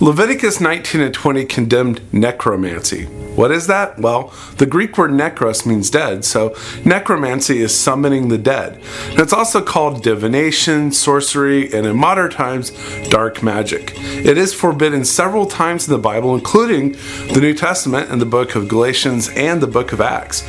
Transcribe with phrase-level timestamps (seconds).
[0.00, 3.04] Leviticus 19 and 20 condemned necromancy.
[3.36, 3.98] What is that?
[3.98, 6.54] Well, the Greek word necros means dead, so
[6.84, 8.80] necromancy is summoning the dead.
[9.10, 12.70] And it's also called divination, sorcery, and in modern times,
[13.08, 13.92] dark magic.
[13.96, 16.92] It is forbidden several times in the Bible, including
[17.32, 20.44] the New Testament and the book of Galatians and the book of Acts,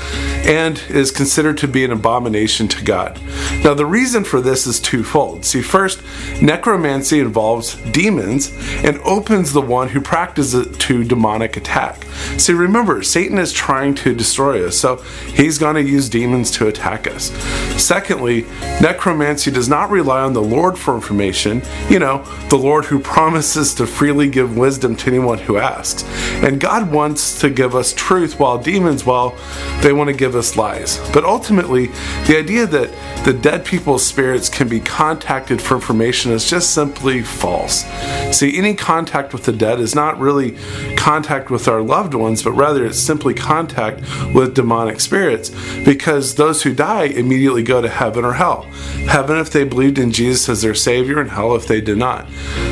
[0.46, 3.20] and is considered to be an abomination to God.
[3.64, 5.44] Now, the reason for this is twofold.
[5.44, 6.04] See, first,
[6.40, 8.52] necromancy involves demons
[8.84, 9.00] and
[9.36, 12.06] opens the one who practices it to demonic attack.
[12.38, 14.96] See, remember, Satan is trying to destroy us, so
[15.34, 17.32] he's going to use demons to attack us.
[17.76, 18.46] Secondly,
[18.80, 23.74] necromancy does not rely on the Lord for information, you know, the Lord who promises
[23.74, 26.06] to freely give wisdom to anyone who asks.
[26.42, 29.38] And God wants to give us truth, while demons, well,
[29.82, 30.98] they want to give us lies.
[31.12, 31.88] But ultimately,
[32.26, 37.22] the idea that the dead people's spirits can be contacted for information is just simply
[37.22, 37.84] false.
[38.32, 40.58] See, any contact with the dead is not really
[40.96, 44.02] contact with our loved ones, but rather it's simply contact
[44.34, 45.52] with demonic spirits
[45.84, 48.64] because those who die immediately go to heaven or hell.
[49.08, 52.28] Heaven if they believed in Jesus as their Savior, and hell if they did not.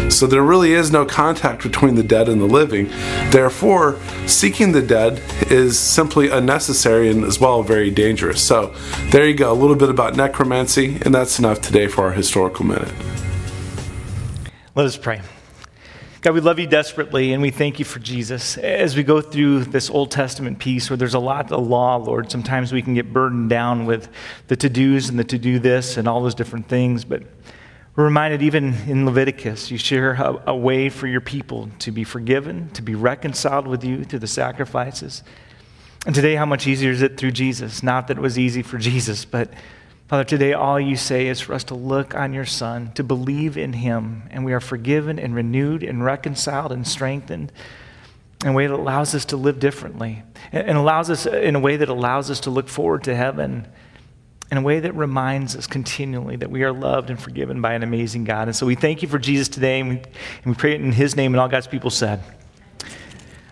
[0.09, 2.88] So there really is no contact between the dead and the living.
[3.31, 8.41] Therefore, seeking the dead is simply unnecessary and as well very dangerous.
[8.41, 8.75] So
[9.09, 12.65] there you go, a little bit about necromancy, and that's enough today for our historical
[12.65, 12.93] minute.
[14.75, 15.21] Let us pray.
[16.23, 18.57] God, we love you desperately and we thank you for Jesus.
[18.57, 22.31] As we go through this Old Testament piece where there's a lot of law, Lord,
[22.31, 24.07] sometimes we can get burdened down with
[24.47, 27.03] the to dos and the to do this and all those different things.
[27.03, 27.23] But
[27.97, 32.05] we're reminded even in Leviticus, you share a, a way for your people to be
[32.05, 35.23] forgiven, to be reconciled with you through the sacrifices.
[36.05, 37.83] And today, how much easier is it through Jesus?
[37.83, 39.51] Not that it was easy for Jesus, but
[40.14, 43.58] Father, today all you say is for us to look on your Son, to believe
[43.58, 47.52] in him, and we are forgiven and renewed and reconciled and strengthened
[48.44, 51.78] in a way that allows us to live differently and allows us in a way
[51.78, 53.68] that allows us to look forward to heaven
[54.52, 57.81] in a way that reminds us continually that we are loved and forgiven by an
[57.81, 58.47] amazing God.
[58.47, 60.91] And so we thank you for Jesus today, and we, and we pray it in
[60.91, 62.22] his name, and all God's people said.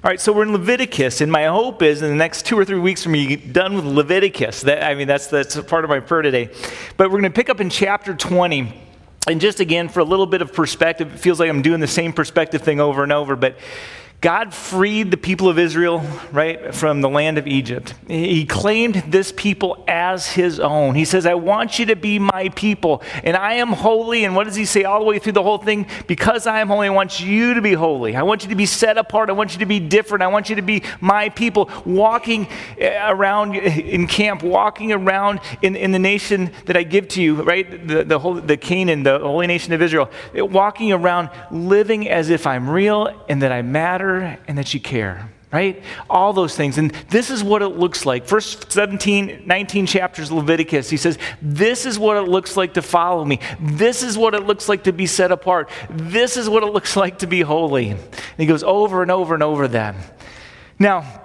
[0.04, 2.66] All right, so we're in Leviticus, and my hope is in the next two or
[2.66, 4.62] three weeks for me done with Leviticus.
[4.62, 6.50] That, I mean, that's, that's part of my prayer today.
[6.98, 8.74] But we're going to pick up in chapter 20.
[9.28, 11.88] And just again, for a little bit of perspective, it feels like I'm doing the
[11.88, 13.60] same perspective thing over and over, but
[14.22, 17.96] God freed the people of Israel, right, from the land of Egypt.
[18.08, 20.94] He claimed this people as his own.
[20.94, 24.24] He says, I want you to be my people, and I am holy.
[24.24, 25.88] And what does he say all the way through the whole thing?
[26.06, 28.16] Because I am holy, I want you to be holy.
[28.16, 29.32] I want you to be set apart.
[29.32, 30.22] I want you to be different.
[30.22, 35.76] I want you to be my people, walking eh, around in camp, walking around in,
[35.76, 37.88] in the nation that I give to you, right?
[37.88, 42.46] The, the, whole, the Canaan, the holy nation of Israel, walking around living as if
[42.46, 45.84] I'm real and that I matter and that you care, right?
[46.10, 46.78] All those things.
[46.78, 48.26] And this is what it looks like.
[48.26, 53.26] First 17, 19 chapters Leviticus, he says, This is what it looks like to follow
[53.26, 53.40] me.
[53.60, 55.70] This is what it looks like to be set apart.
[55.90, 57.90] This is what it looks like to be holy.
[57.90, 58.00] And
[58.38, 59.96] he goes over and over and over that.
[60.80, 61.22] Now,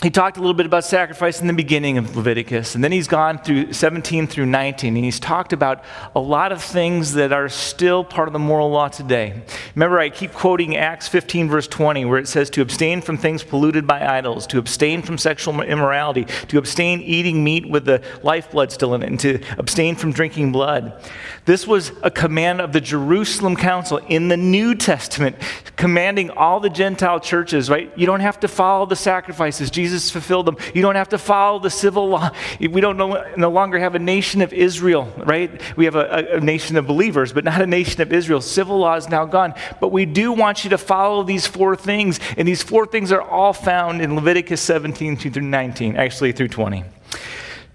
[0.00, 3.08] he talked a little bit about sacrifice in the beginning of Leviticus, and then he's
[3.08, 5.82] gone through 17 through 19, and he's talked about
[6.14, 9.42] a lot of things that are still part of the moral law today.
[9.74, 13.42] Remember, I keep quoting Acts 15, verse 20, where it says to abstain from things
[13.42, 18.70] polluted by idols, to abstain from sexual immorality, to abstain eating meat with the lifeblood
[18.70, 21.02] still in it, and to abstain from drinking blood.
[21.44, 25.34] This was a command of the Jerusalem Council in the New Testament,
[25.74, 27.90] commanding all the Gentile churches, right?
[27.96, 29.70] You don't have to follow the sacrifices.
[29.70, 30.56] Jesus fulfilled them.
[30.74, 32.30] You don't have to follow the civil law.
[32.60, 35.50] We don't no, no longer have a nation of Israel, right?
[35.76, 38.40] We have a, a nation of believers, but not a nation of Israel.
[38.40, 39.54] Civil law is now gone.
[39.80, 43.22] But we do want you to follow these four things, and these four things are
[43.22, 46.84] all found in Leviticus 17 through 19, actually through 20.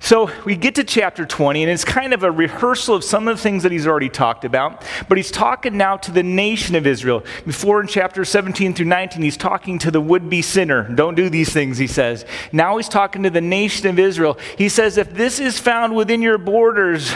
[0.03, 3.37] So we get to chapter 20, and it's kind of a rehearsal of some of
[3.37, 4.83] the things that he's already talked about.
[5.07, 7.23] But he's talking now to the nation of Israel.
[7.45, 10.93] Before in chapter 17 through 19, he's talking to the would be sinner.
[10.93, 12.25] Don't do these things, he says.
[12.51, 14.37] Now he's talking to the nation of Israel.
[14.57, 17.13] He says, If this is found within your borders,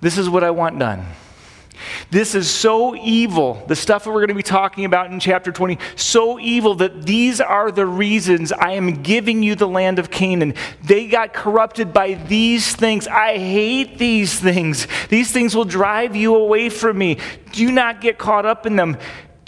[0.00, 1.06] this is what I want done.
[2.10, 5.52] This is so evil, the stuff that we're going to be talking about in chapter
[5.52, 10.10] 20, so evil that these are the reasons I am giving you the land of
[10.10, 10.54] Canaan.
[10.82, 13.06] They got corrupted by these things.
[13.06, 14.86] I hate these things.
[15.08, 17.18] These things will drive you away from me.
[17.52, 18.96] Do not get caught up in them.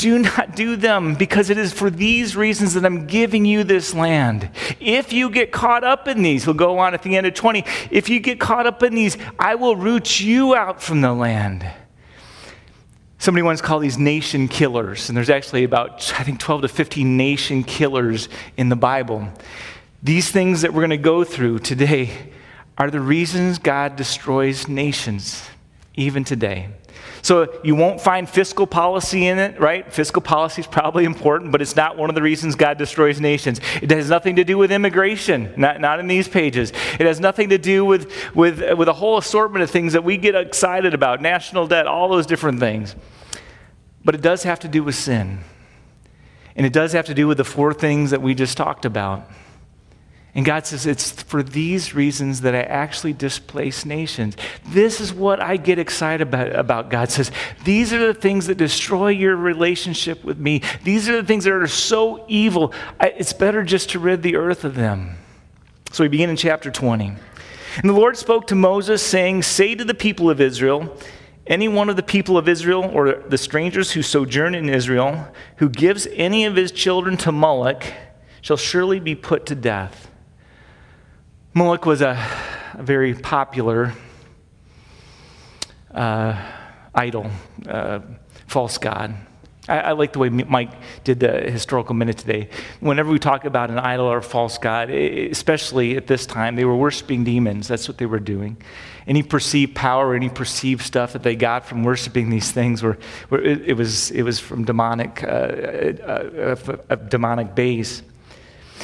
[0.00, 3.92] Do not do them because it is for these reasons that I'm giving you this
[3.92, 4.48] land.
[4.80, 7.64] If you get caught up in these, we'll go on at the end of 20.
[7.90, 11.70] If you get caught up in these, I will root you out from the land.
[13.20, 17.18] Somebody once called these nation killers, and there's actually about, I think, 12 to 15
[17.18, 19.28] nation killers in the Bible.
[20.02, 22.12] These things that we're going to go through today
[22.78, 25.46] are the reasons God destroys nations,
[25.96, 26.70] even today.
[27.22, 29.90] So you won't find fiscal policy in it, right?
[29.92, 33.60] Fiscal policy is probably important, but it's not one of the reasons God destroys nations.
[33.82, 36.70] It has nothing to do with immigration, not, not in these pages.
[36.98, 40.16] It has nothing to do with, with, with a whole assortment of things that we
[40.16, 42.96] get excited about, national debt, all those different things.
[44.04, 45.40] But it does have to do with sin.
[46.56, 49.28] And it does have to do with the four things that we just talked about.
[50.34, 54.36] And God says, It's for these reasons that I actually displace nations.
[54.66, 56.90] This is what I get excited about, about.
[56.90, 57.32] God says,
[57.64, 60.62] These are the things that destroy your relationship with me.
[60.84, 62.72] These are the things that are so evil.
[63.00, 65.16] I, it's better just to rid the earth of them.
[65.92, 67.12] So we begin in chapter 20.
[67.76, 70.96] And the Lord spoke to Moses, saying, Say to the people of Israel,
[71.46, 75.26] any one of the people of Israel or the strangers who sojourn in Israel
[75.56, 77.82] who gives any of his children to Moloch
[78.40, 80.09] shall surely be put to death.
[81.52, 82.16] Moloch was a,
[82.74, 83.92] a very popular
[85.92, 86.40] uh,
[86.94, 87.28] idol,
[87.66, 87.98] uh,
[88.46, 89.16] false god.
[89.68, 90.70] I, I, like the way Mike
[91.02, 92.50] did the historical minute today.
[92.78, 96.64] Whenever we talk about an idol or a false god, especially at this time, they
[96.64, 97.66] were worshiping demons.
[97.66, 98.56] That's what they were doing.
[99.08, 102.96] Any perceived power, any perceived stuff that they got from worshiping these things, were,
[103.28, 106.56] were it, it, was, it was from demonic, uh, uh
[106.88, 108.02] a, a demonic base.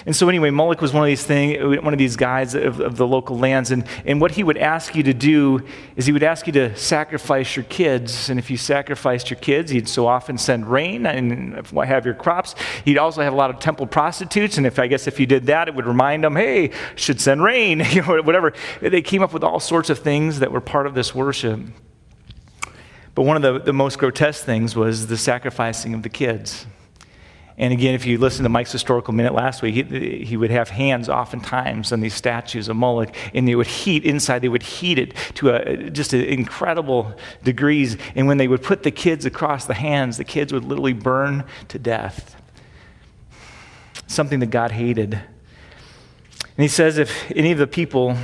[0.05, 2.97] And so, anyway, Moloch was one of these things, one of these guys of, of,
[2.97, 3.71] the local lands.
[3.71, 5.67] And, and what he would ask you to do
[5.97, 8.29] is he would ask you to sacrifice your kids.
[8.29, 12.55] And if you sacrificed your kids, he'd so often send rain and have your crops.
[12.85, 14.59] He'd also have a lot of temple prostitutes.
[14.59, 17.43] And if I guess if you did that, it would remind them, hey, should send
[17.43, 18.53] rain, you know, whatever.
[18.83, 21.61] They came up with all sorts of things that were part of this worship.
[23.15, 26.67] But one of the, the most grotesque things was the sacrificing of the kids.
[27.59, 30.69] And again, if you listen to Mike's historical minute last week, he, he, would have
[30.69, 34.99] hands oftentimes on these statues of Moloch, and they would heat inside, they would heat
[34.99, 37.97] it to a, just incredible degrees.
[38.15, 41.45] And when they would put the kids across the hands, the kids would literally burn
[41.69, 42.37] to death.
[44.07, 45.15] Something that God hated.
[45.15, 48.17] And he says, if any of the people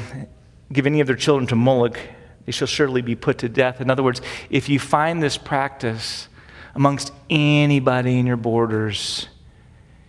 [0.70, 1.99] give any of their children to Moloch,
[2.44, 3.81] they shall surely be put to death.
[3.81, 4.20] In other words,
[4.50, 6.29] if you find this practice,
[6.75, 9.29] amongst anybody in your borders.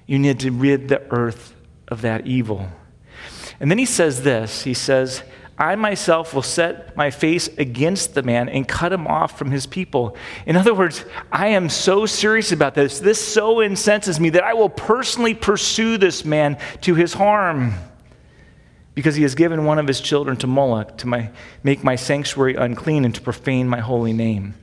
[0.06, 1.56] You need to rid the earth
[1.88, 2.68] of that evil.
[3.60, 5.24] And then he says this He says,
[5.58, 9.68] I myself will set my face against the man and cut him off from his
[9.68, 10.18] people.
[10.48, 13.00] In other words, I am so serious about this.
[13.00, 17.76] This so incenses me that I will personally pursue this man to his harm
[18.96, 21.30] because he has given one of his children to Moloch to my,
[21.64, 24.56] make my sanctuary unclean and to profane my holy name.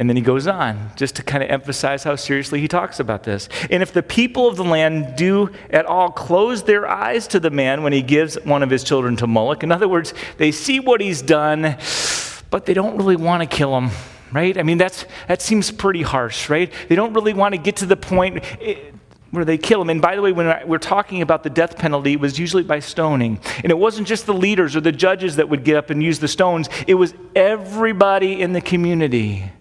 [0.00, 3.22] And then he goes on just to kind of emphasize how seriously he talks about
[3.24, 3.50] this.
[3.70, 7.50] And if the people of the land do at all close their eyes to the
[7.50, 10.80] man when he gives one of his children to Moloch, in other words, they see
[10.80, 11.76] what he's done,
[12.48, 13.90] but they don't really want to kill him,
[14.32, 14.56] right?
[14.56, 16.72] I mean, that's, that seems pretty harsh, right?
[16.88, 18.42] They don't really want to get to the point.
[18.62, 18.76] Eh,
[19.32, 19.90] where they kill him.
[19.90, 22.80] And by the way, when we're talking about the death penalty, it was usually by
[22.80, 23.38] stoning.
[23.62, 26.18] And it wasn't just the leaders or the judges that would get up and use
[26.18, 29.52] the stones, it was everybody in the community.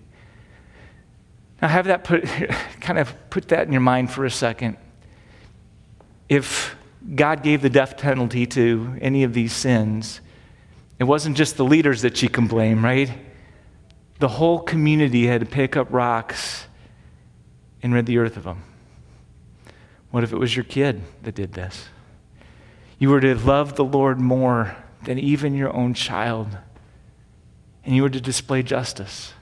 [1.61, 2.23] Now, have that put,
[2.81, 4.78] kind of put that in your mind for a second.
[6.28, 6.75] If
[7.16, 10.21] God gave the death penalty to any of these sins,
[10.99, 13.11] it wasn't just the leaders that you can blame, right?
[14.19, 16.66] The whole community had to pick up rocks
[17.81, 18.63] and rid the earth of them.
[20.11, 21.87] What if it was your kid that did this?
[22.97, 26.57] You were to love the Lord more than even your own child,
[27.85, 29.33] and you were to display justice.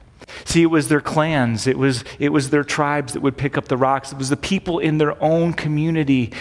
[0.47, 3.67] See, it was their clans, it was, it was their tribes that would pick up
[3.67, 6.31] the rocks, it was the people in their own community.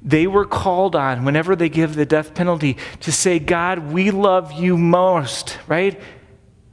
[0.00, 4.50] They were called on, whenever they give the death penalty, to say, God, we love
[4.50, 6.00] you most, right?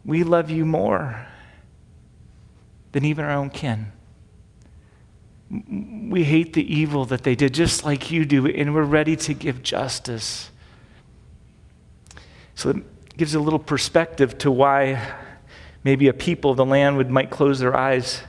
[0.05, 1.27] We love you more
[2.93, 3.91] than even our own kin.
[6.09, 9.33] We hate the evil that they did, just like you do, and we're ready to
[9.33, 10.51] give justice.
[12.55, 15.25] So it gives a little perspective to why
[15.87, 18.21] maybe a people of the land would, might close their eyes.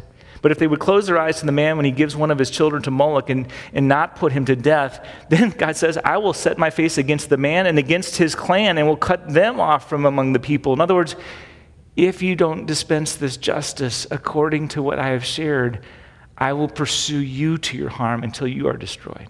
[0.42, 2.38] But if they would close their eyes to the man when he gives one of
[2.38, 6.18] his children to Moloch and, and not put him to death, then God says, I
[6.18, 9.58] will set my face against the man and against his clan and will cut them
[9.58, 10.72] off from among the people.
[10.72, 11.16] In other words,
[11.96, 15.84] if you don't dispense this justice according to what I have shared,
[16.36, 19.26] I will pursue you to your harm until you are destroyed.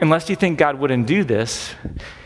[0.00, 1.74] Unless you think God wouldn't do this,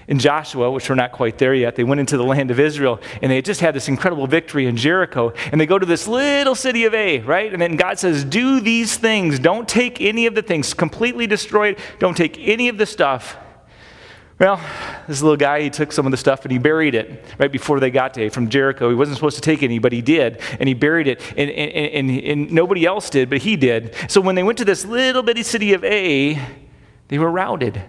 [0.09, 3.01] in Joshua, which we're not quite there yet, they went into the land of Israel
[3.23, 5.33] and they just had this incredible victory in Jericho.
[5.51, 7.53] And they go to this little city of Ai, right?
[7.53, 9.39] And then God says, Do these things.
[9.39, 11.79] Don't take any of the things, completely destroy it.
[11.99, 13.37] Don't take any of the stuff.
[14.39, 14.61] Well,
[15.07, 17.79] this little guy, he took some of the stuff and he buried it right before
[17.79, 18.89] they got to from Jericho.
[18.89, 20.41] He wasn't supposed to take any, but he did.
[20.59, 21.21] And he buried it.
[21.37, 23.95] And, and, and, and nobody else did, but he did.
[24.09, 26.45] So when they went to this little bitty city of Ai,
[27.13, 27.83] they were routed.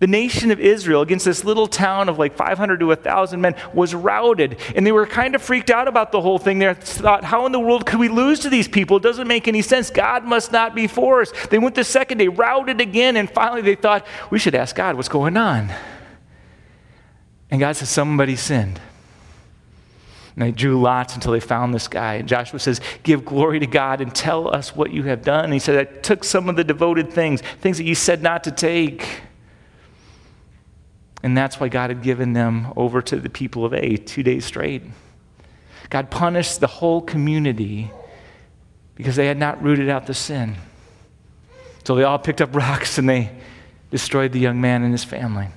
[0.00, 3.94] The nation of Israel against this little town of like 500 to 1,000 men was
[3.94, 4.58] routed.
[4.76, 6.58] And they were kind of freaked out about the whole thing.
[6.58, 8.98] They thought, how in the world could we lose to these people?
[8.98, 9.90] It doesn't make any sense.
[9.90, 11.32] God must not be for us.
[11.48, 14.94] They went the second day, routed again, and finally they thought, we should ask God
[14.94, 15.72] what's going on.
[17.50, 18.80] And God says, somebody sinned.
[20.38, 22.14] And they drew lots until they found this guy.
[22.14, 25.46] And Joshua says, Give glory to God and tell us what you have done.
[25.46, 28.44] And he said, I took some of the devoted things, things that you said not
[28.44, 29.22] to take.
[31.24, 34.44] And that's why God had given them over to the people of Ai two days
[34.44, 34.84] straight.
[35.90, 37.90] God punished the whole community
[38.94, 40.54] because they had not rooted out the sin.
[41.82, 43.32] So they all picked up rocks and they
[43.90, 45.48] destroyed the young man and his family.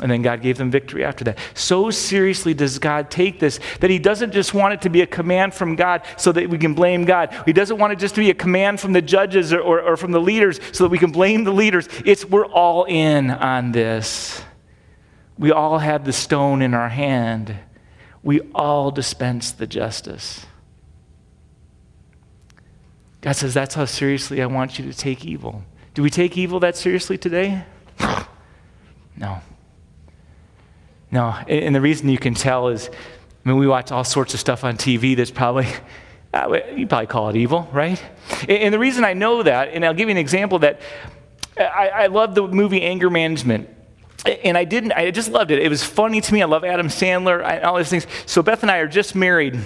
[0.00, 1.38] And then God gave them victory after that.
[1.54, 5.06] So seriously does God take this that He doesn't just want it to be a
[5.06, 7.34] command from God so that we can blame God.
[7.46, 9.96] He doesn't want it just to be a command from the judges or, or, or
[9.96, 11.88] from the leaders so that we can blame the leaders.
[12.04, 14.42] It's we're all in on this.
[15.36, 17.56] We all have the stone in our hand.
[18.22, 20.46] We all dispense the justice.
[23.20, 25.64] God says, That's how seriously I want you to take evil.
[25.94, 27.64] Do we take evil that seriously today?
[29.16, 29.40] no.
[31.10, 31.30] No.
[31.48, 34.64] And the reason you can tell is, I mean, we watch all sorts of stuff
[34.64, 35.66] on TV that's probably,
[36.34, 38.02] uh, you probably call it evil, right?
[38.48, 40.80] And the reason I know that, and I'll give you an example that
[41.58, 43.68] I, I love the movie Anger Management
[44.26, 45.60] and I didn't, I just loved it.
[45.60, 46.42] It was funny to me.
[46.42, 48.06] I love Adam Sandler, and all these things.
[48.26, 49.58] So Beth and I are just married.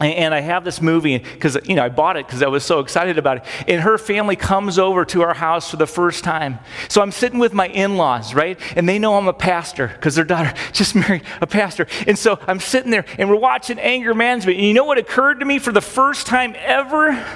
[0.00, 2.78] And I have this movie because, you know, I bought it because I was so
[2.78, 3.44] excited about it.
[3.66, 6.60] And her family comes over to our house for the first time.
[6.88, 8.60] So I'm sitting with my in laws, right?
[8.76, 11.88] And they know I'm a pastor because their daughter just married a pastor.
[12.06, 14.58] And so I'm sitting there and we're watching Anger Management.
[14.58, 17.26] And you know what occurred to me for the first time ever?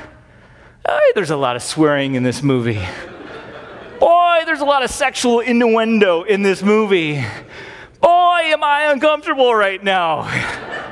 [0.88, 2.80] Oh, there's a lot of swearing in this movie.
[3.98, 7.24] Boy, there's a lot of sexual innuendo in this movie.
[8.00, 10.28] Boy, am I uncomfortable right now.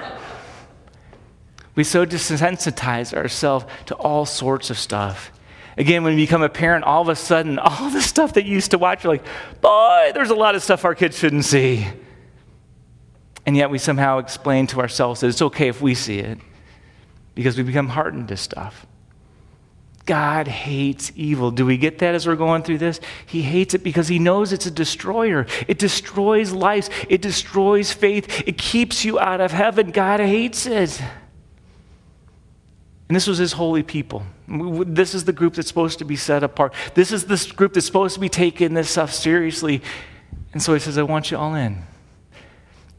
[1.80, 5.32] we so desensitize ourselves to all sorts of stuff.
[5.78, 8.52] Again, when you become a parent, all of a sudden, all the stuff that you
[8.52, 9.24] used to watch, you're like,
[9.62, 11.86] boy, there's a lot of stuff our kids shouldn't see.
[13.46, 16.38] And yet we somehow explain to ourselves that it's okay if we see it
[17.34, 18.86] because we become hardened to stuff.
[20.04, 21.50] God hates evil.
[21.50, 23.00] Do we get that as we're going through this?
[23.24, 25.46] He hates it because he knows it's a destroyer.
[25.66, 29.92] It destroys lives, it destroys faith, it keeps you out of heaven.
[29.92, 31.00] God hates it.
[33.10, 34.22] And this was his holy people.
[34.46, 36.72] This is the group that's supposed to be set apart.
[36.94, 39.82] This is this group that's supposed to be taking this stuff seriously.
[40.52, 41.82] And so he says, I want you all in.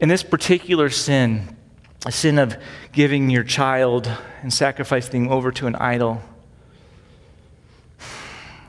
[0.00, 1.56] In this particular sin,
[2.04, 2.58] a sin of
[2.92, 4.06] giving your child
[4.42, 6.20] and sacrificing over to an idol,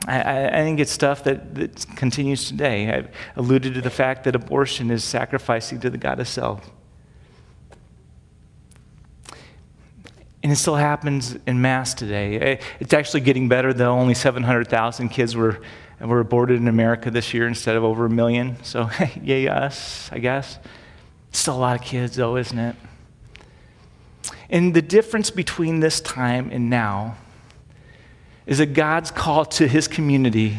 [0.06, 2.90] I, I, think it's stuff that, that continues today.
[2.90, 6.70] I've alluded to the fact that abortion is sacrificing to the God of self.
[10.44, 12.38] And it still happens in mass today.
[12.38, 13.98] Eh, it's actually getting better, though.
[13.98, 15.58] Only 700,000 kids were,
[15.98, 18.62] were aborted in America this year instead of over a million.
[18.62, 18.90] So,
[19.22, 20.58] yay, us, I guess.
[21.32, 22.76] Still a lot of kids, though, isn't it?
[24.50, 27.16] And the difference between this time and now
[28.44, 30.58] is that God's call to his community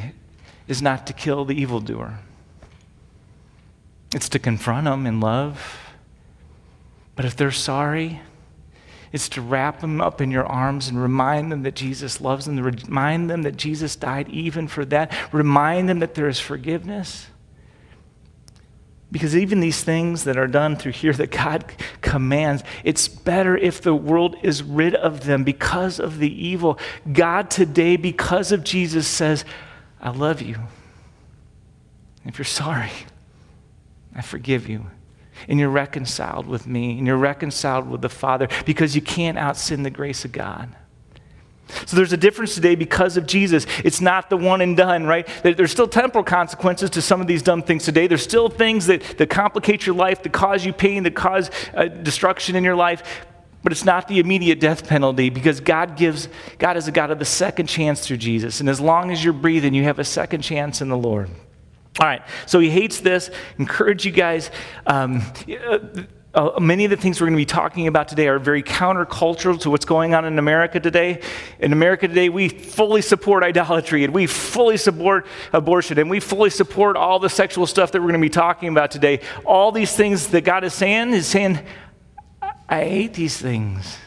[0.67, 2.17] is not to kill the evildoer,
[4.15, 5.93] it's to confront them in love.
[7.15, 8.19] But if they're sorry,
[9.15, 12.59] it's to wrap them up in your arms and remind them that Jesus loves them,
[12.59, 17.27] remind them that Jesus died even for that, remind them that there is forgiveness.
[19.13, 21.63] Because even these things that are done through here that God
[22.01, 26.77] commands, it's better if the world is rid of them because of the evil.
[27.09, 29.45] God today, because of Jesus, says,
[30.01, 30.57] I love you.
[32.25, 32.91] If you're sorry,
[34.13, 34.87] I forgive you.
[35.47, 39.57] And you're reconciled with me, and you're reconciled with the Father because you can't out
[39.57, 40.75] sin the grace of God.
[41.85, 43.65] So there's a difference today because of Jesus.
[43.83, 45.27] It's not the one and done, right?
[45.43, 48.07] There's still temporal consequences to some of these dumb things today.
[48.07, 51.85] There's still things that, that complicate your life, that cause you pain, that cause uh,
[51.85, 53.25] destruction in your life.
[53.63, 57.17] But it's not the immediate death penalty because God gives, God is a God of
[57.17, 58.59] the second chance through Jesus.
[58.59, 61.31] And as long as you're breathing, you have a second chance in the Lord.
[61.99, 63.31] All right, so he hates this.
[63.57, 64.51] Encourage you guys.
[64.85, 65.21] Um,
[66.35, 69.57] uh, many of the things we're going to be talking about today are very countercultural
[69.61, 71.21] to what's going on in America today.
[71.59, 76.49] In America today, we fully support idolatry and we fully support abortion and we fully
[76.49, 79.21] support all the sexual stuff that we're going to be talking about today.
[79.45, 81.59] All these things that God is saying is saying,
[82.67, 83.97] I hate these things.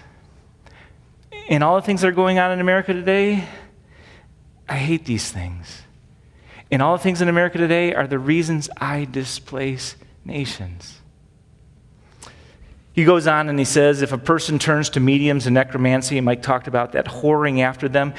[1.49, 3.49] And all the things that are going on in America today,
[4.69, 5.83] I hate these things.
[6.71, 10.95] And all the things in America today are the reasons I displace nations.
[12.93, 16.25] He goes on and he says, if a person turns to mediums and necromancy, and
[16.25, 18.13] Mike talked about that, whoring after them,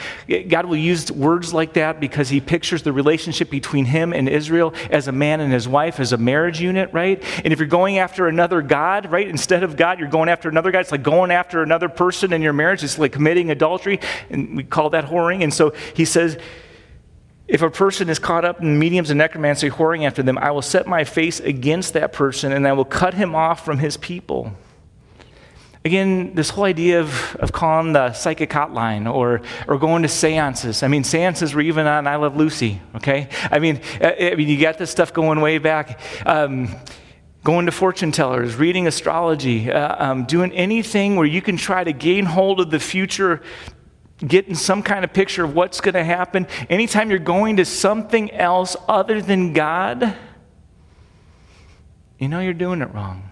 [0.48, 4.74] God will use words like that because he pictures the relationship between him and Israel
[4.90, 7.22] as a man and his wife, as a marriage unit, right?
[7.44, 10.72] And if you're going after another God, right, instead of God, you're going after another
[10.72, 10.80] God.
[10.80, 12.82] It's like going after another person in your marriage.
[12.82, 15.44] It's like committing adultery, and we call that whoring.
[15.44, 16.38] And so he says,
[17.50, 20.62] if a person is caught up in mediums and necromancy, whoring after them, I will
[20.62, 24.54] set my face against that person and I will cut him off from his people.
[25.84, 30.84] Again, this whole idea of, of calling the psychic hotline or, or going to seances.
[30.84, 33.30] I mean, seances were even on I Love Lucy, okay?
[33.50, 36.00] I mean, I, uh, I mean you got this stuff going way back.
[36.28, 36.76] Um,
[37.44, 41.94] going to fortune tellers, reading astrology, uh, um, doing anything where you can try to
[41.94, 43.42] gain hold of the future
[44.26, 46.48] getting some kind of picture of what's going to happen.
[46.70, 50.16] Anytime you're going to something else other than God,
[52.18, 53.30] you know you're doing it wrong.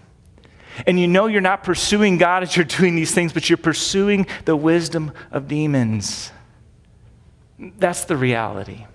[0.86, 4.26] And you know you're not pursuing God as you're doing these things, but you're pursuing
[4.44, 6.30] the wisdom of demons.
[7.58, 8.86] That's the reality.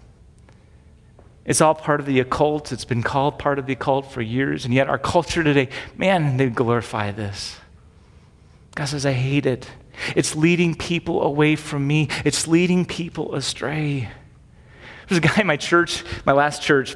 [1.45, 2.71] It's all part of the occult.
[2.71, 4.63] It's been called part of the occult for years.
[4.63, 7.57] And yet, our culture today, man, they glorify this.
[8.75, 9.69] God says, I hate it.
[10.15, 14.09] It's leading people away from me, it's leading people astray.
[15.07, 16.95] There's a guy in my church, my last church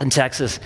[0.00, 0.60] in Texas.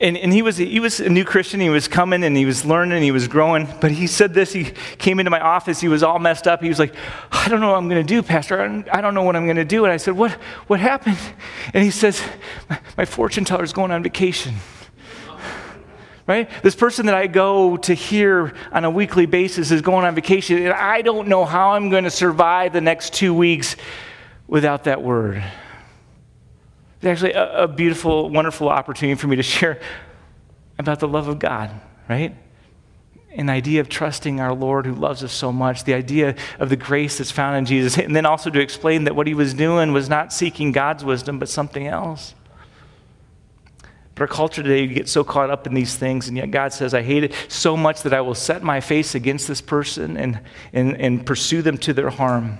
[0.00, 1.60] And, and he, was, he was a new Christian.
[1.60, 3.68] He was coming and he was learning, and he was growing.
[3.80, 4.52] But he said this.
[4.52, 4.64] He
[4.98, 5.80] came into my office.
[5.80, 6.62] He was all messed up.
[6.62, 6.94] He was like,
[7.30, 8.60] I don't know what I'm going to do, Pastor.
[8.60, 9.84] I don't, know what I'm going to do.
[9.84, 10.32] And I said, What,
[10.66, 11.18] what happened?
[11.72, 12.20] And he says,
[12.68, 14.54] My, my fortune teller is going on vacation
[16.26, 16.48] right?
[16.62, 20.58] This person that I go to hear on a weekly basis is going on vacation,
[20.58, 23.76] and I don't know how I'm going to survive the next two weeks
[24.46, 25.44] without that word.
[26.96, 29.80] It's actually a, a beautiful, wonderful opportunity for me to share
[30.78, 31.70] about the love of God,
[32.08, 32.34] right?
[33.32, 36.76] An idea of trusting our Lord who loves us so much, the idea of the
[36.76, 39.92] grace that's found in Jesus, and then also to explain that what he was doing
[39.92, 42.34] was not seeking God's wisdom, but something else.
[44.14, 46.72] But our culture today, you get so caught up in these things, and yet God
[46.72, 50.16] says, I hate it so much that I will set my face against this person
[50.16, 50.40] and,
[50.72, 52.58] and, and pursue them to their harm.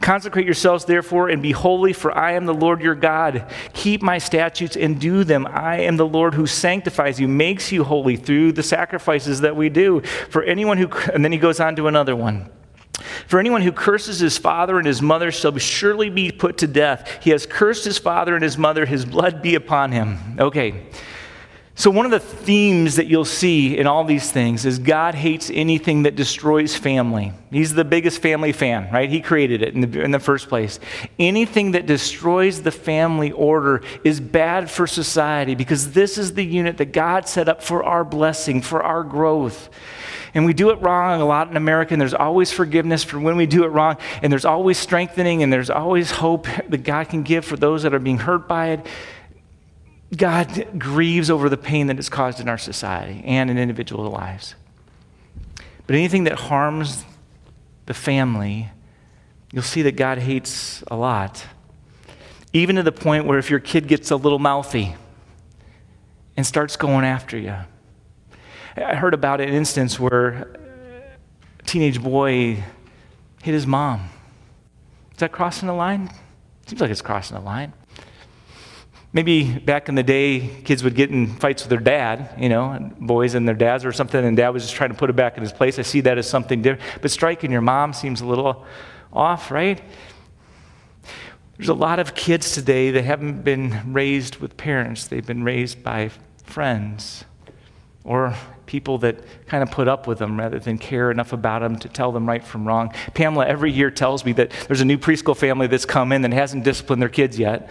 [0.00, 3.50] Consecrate yourselves, therefore, and be holy, for I am the Lord your God.
[3.74, 5.46] Keep my statutes and do them.
[5.46, 9.68] I am the Lord who sanctifies you, makes you holy through the sacrifices that we
[9.68, 10.00] do.
[10.30, 12.50] For anyone who, and then he goes on to another one.
[13.26, 17.18] For anyone who curses his father and his mother shall surely be put to death.
[17.22, 20.36] He has cursed his father and his mother, his blood be upon him.
[20.38, 20.86] Okay.
[21.78, 25.50] So, one of the themes that you'll see in all these things is God hates
[25.52, 27.34] anything that destroys family.
[27.50, 29.10] He's the biggest family fan, right?
[29.10, 30.80] He created it in the, in the first place.
[31.18, 36.78] Anything that destroys the family order is bad for society because this is the unit
[36.78, 39.68] that God set up for our blessing, for our growth.
[40.36, 43.38] And we do it wrong a lot in America, and there's always forgiveness for when
[43.38, 47.22] we do it wrong, and there's always strengthening, and there's always hope that God can
[47.22, 48.86] give for those that are being hurt by it.
[50.14, 54.54] God grieves over the pain that is caused in our society and in individual lives.
[55.86, 57.06] But anything that harms
[57.86, 58.68] the family,
[59.52, 61.46] you'll see that God hates a lot.
[62.52, 64.96] Even to the point where if your kid gets a little mouthy
[66.36, 67.56] and starts going after you,
[68.76, 70.48] I heard about an instance where
[71.58, 72.62] a teenage boy
[73.42, 74.10] hit his mom.
[75.12, 76.10] Is that crossing the line?
[76.66, 77.72] Seems like it's crossing the line.
[79.14, 82.92] Maybe back in the day, kids would get in fights with their dad, you know,
[83.00, 85.38] boys and their dads or something, and dad was just trying to put it back
[85.38, 85.78] in his place.
[85.78, 87.00] I see that as something different.
[87.00, 88.66] But striking your mom seems a little
[89.10, 89.80] off, right?
[91.56, 95.82] There's a lot of kids today that haven't been raised with parents, they've been raised
[95.82, 96.10] by
[96.44, 97.24] friends
[98.04, 101.78] or people that kind of put up with them rather than care enough about them
[101.78, 102.92] to tell them right from wrong.
[103.14, 106.34] Pamela every year tells me that there's a new preschool family that's come in and
[106.34, 107.70] hasn't disciplined their kids yet.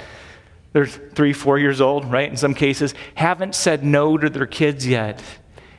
[0.73, 2.29] They're three, four years old, right?
[2.29, 5.21] In some cases, haven't said no to their kids yet.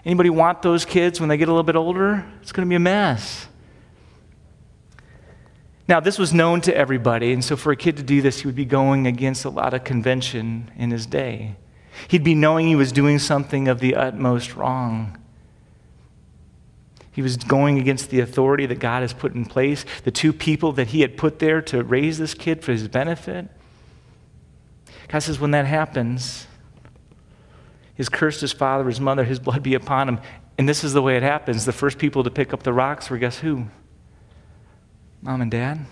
[0.07, 2.25] Anybody want those kids when they get a little bit older?
[2.41, 3.49] It's going to be a mess.
[5.89, 8.47] Now, this was known to everybody, and so for a kid to do this, he
[8.47, 11.57] would be going against a lot of convention in his day.
[12.09, 15.19] He'd be knowing he was doing something of the utmost wrong.
[17.11, 20.73] He was going against the authority that God has put in place, the two people
[20.73, 23.49] that he had put there to raise this kid for his benefit.
[25.09, 26.47] God says, when that happens,
[27.95, 30.21] he's cursed his father, his mother, his blood be upon him.
[30.59, 31.65] And this is the way it happens.
[31.65, 33.67] The first people to pick up the rocks were guess who?
[35.23, 35.87] Mom and dad.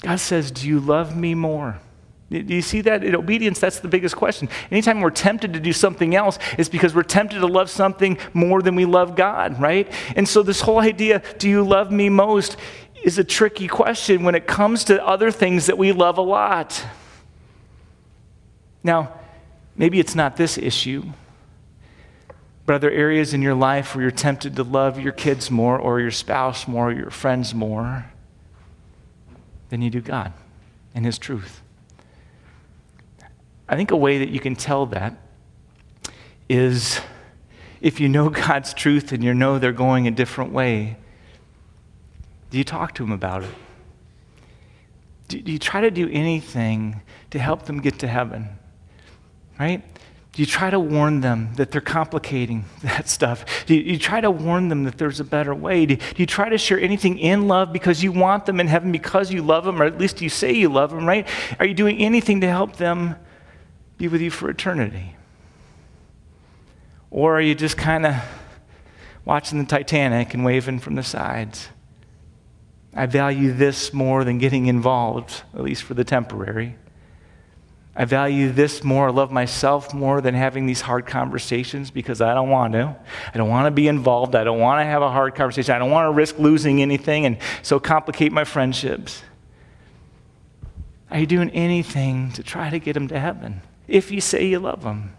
[0.00, 1.80] God says, Do you love me more?
[2.30, 3.04] Do you see that?
[3.04, 4.50] In obedience, that's the biggest question.
[4.70, 8.60] Anytime we're tempted to do something else, it's because we're tempted to love something more
[8.60, 9.90] than we love God, right?
[10.14, 12.58] And so, this whole idea, do you love me most,
[13.02, 16.84] is a tricky question when it comes to other things that we love a lot.
[18.82, 19.12] Now,
[19.76, 21.04] maybe it's not this issue,
[22.66, 25.78] but are there areas in your life where you're tempted to love your kids more,
[25.78, 28.06] or your spouse more, or your friends more
[29.70, 30.32] than you do God
[30.94, 31.62] and His truth?
[33.68, 35.16] I think a way that you can tell that
[36.48, 37.00] is
[37.80, 40.96] if you know God's truth and you know they're going a different way,
[42.50, 43.50] do you talk to them about it?
[45.28, 48.48] Do, do you try to do anything to help them get to heaven?
[49.60, 49.82] Right?
[50.32, 53.44] Do you try to warn them that they're complicating that stuff?
[53.66, 55.84] Do you, you try to warn them that there's a better way?
[55.84, 58.92] Do, do, you try to share anything in love because you want them in heaven
[58.92, 61.26] because you love them, or at least you say you love them, right?
[61.58, 63.16] Are you doing anything to help them
[63.98, 65.16] be with you for eternity?
[67.10, 68.14] Or are you just kind of
[69.24, 71.68] watching the Titanic and waving from the sides?
[72.94, 76.76] I value this more than getting involved, at least for the temporary.
[77.94, 82.32] I value this more, I love myself more than having these hard conversations because I
[82.32, 82.96] don't want to.
[83.34, 84.36] I don't want to be involved.
[84.36, 85.74] I don't want to have a hard conversation.
[85.74, 89.22] I don't want to risk losing anything and so complicate my friendships.
[91.10, 93.62] Are you doing anything to try to get them to heaven?
[93.88, 95.14] If you say you love them.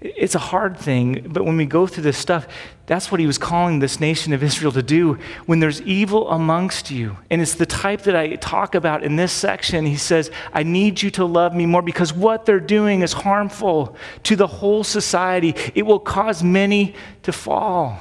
[0.00, 2.46] It's a hard thing, but when we go through this stuff,
[2.84, 5.18] that's what he was calling this nation of Israel to do.
[5.46, 9.32] When there's evil amongst you, and it's the type that I talk about in this
[9.32, 13.14] section, he says, I need you to love me more because what they're doing is
[13.14, 15.54] harmful to the whole society.
[15.74, 17.98] It will cause many to fall.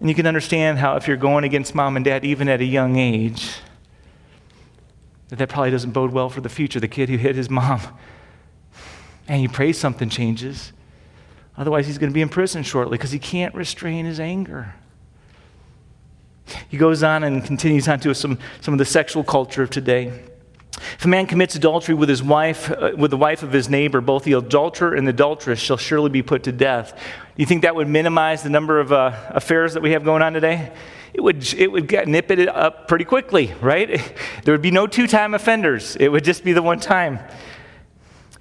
[0.00, 2.64] And you can understand how, if you're going against mom and dad, even at a
[2.64, 3.56] young age,
[5.28, 6.80] that that probably doesn't bode well for the future.
[6.80, 7.80] The kid who hit his mom.
[9.26, 10.72] And you pray something changes.
[11.56, 14.74] Otherwise, he's going to be in prison shortly because he can't restrain his anger.
[16.68, 20.12] He goes on and continues on to some, some of the sexual culture of today.
[20.98, 24.00] If a man commits adultery with his wife, uh, with the wife of his neighbor,
[24.00, 26.94] both the adulterer and the adulteress shall surely be put to death.
[26.94, 30.22] Do you think that would minimize the number of uh, affairs that we have going
[30.22, 30.72] on today?
[31.14, 34.12] it would, it would get, nip it up pretty quickly, right?
[34.44, 37.20] There would be no two time offenders, it would just be the one time.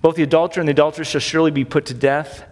[0.01, 2.43] Both the adulterer and the adulteress shall surely be put to death.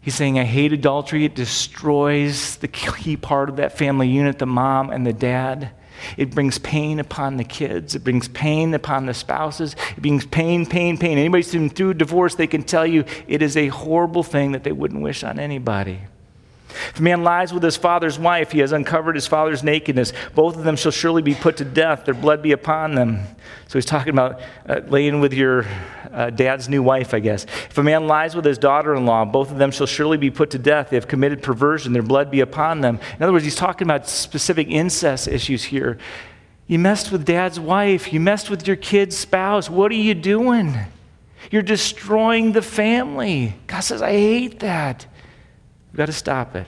[0.00, 1.24] He's saying, I hate adultery.
[1.24, 5.72] It destroys the key part of that family unit, the mom and the dad.
[6.16, 7.94] It brings pain upon the kids.
[7.94, 9.76] It brings pain upon the spouses.
[9.96, 11.18] It brings pain, pain, pain.
[11.18, 14.64] Anybody who's been through divorce, they can tell you it is a horrible thing that
[14.64, 16.00] they wouldn't wish on anybody.
[16.90, 20.12] If a man lies with his father's wife, he has uncovered his father's nakedness.
[20.34, 23.20] Both of them shall surely be put to death, their blood be upon them.
[23.68, 25.66] So he's talking about uh, laying with your
[26.14, 27.44] uh, dad's new wife, I guess.
[27.44, 30.30] If a man lies with his daughter in law, both of them shall surely be
[30.30, 30.90] put to death.
[30.90, 33.00] They have committed perversion, their blood be upon them.
[33.16, 35.98] In other words, he's talking about specific incest issues here.
[36.66, 39.68] You messed with dad's wife, you messed with your kid's spouse.
[39.68, 40.74] What are you doing?
[41.50, 43.54] You're destroying the family.
[43.66, 45.06] God says, I hate that.
[45.92, 46.66] We've got to stop it.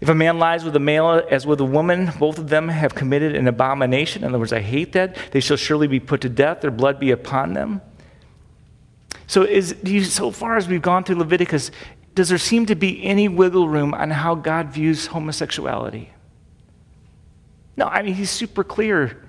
[0.00, 2.94] If a man lies with a male as with a woman, both of them have
[2.94, 4.24] committed an abomination.
[4.24, 5.16] In other words, I hate that.
[5.32, 7.82] They shall surely be put to death, their blood be upon them.
[9.30, 11.70] So, is, you, so far as we've gone through Leviticus,
[12.16, 16.10] does there seem to be any wiggle room on how God views homosexuality?
[17.76, 19.22] No, I mean, he's super clear.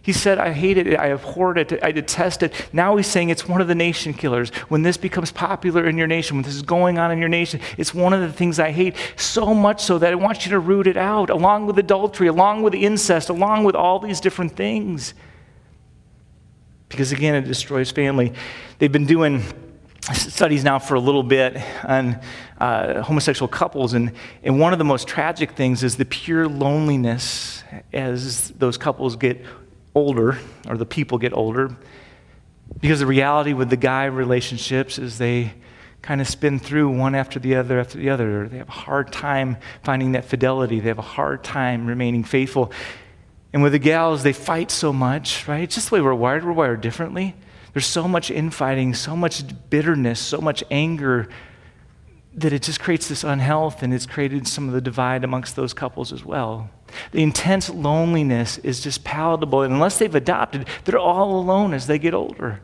[0.00, 2.54] He said, I hate it, I abhorred it, I detest it.
[2.72, 4.50] Now he's saying it's one of the nation killers.
[4.68, 7.58] When this becomes popular in your nation, when this is going on in your nation,
[7.76, 10.60] it's one of the things I hate so much so that I want you to
[10.60, 15.14] root it out, along with adultery, along with incest, along with all these different things.
[16.88, 18.32] Because again, it destroys family.
[18.78, 19.42] They've been doing
[20.14, 22.18] studies now for a little bit on
[22.58, 27.62] uh, homosexual couples, and, and one of the most tragic things is the pure loneliness
[27.92, 29.44] as those couples get
[29.94, 31.76] older, or the people get older,
[32.80, 35.52] because the reality with the guy relationships is they
[36.00, 38.48] kind of spin through one after the other after the other.
[38.48, 42.72] They have a hard time finding that fidelity, they have a hard time remaining faithful.
[43.52, 45.62] And with the gals, they fight so much, right?
[45.62, 46.44] It's just the way we're wired.
[46.44, 47.34] We're wired differently.
[47.72, 51.28] There's so much infighting, so much bitterness, so much anger
[52.34, 55.72] that it just creates this unhealth and it's created some of the divide amongst those
[55.72, 56.70] couples as well.
[57.12, 59.62] The intense loneliness is just palatable.
[59.62, 62.60] And unless they've adopted, they're all alone as they get older.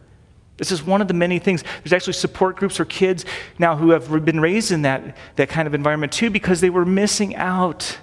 [0.56, 1.64] This is one of the many things.
[1.82, 3.24] There's actually support groups for kids
[3.58, 6.84] now who have been raised in that, that kind of environment too because they were
[6.84, 7.98] missing out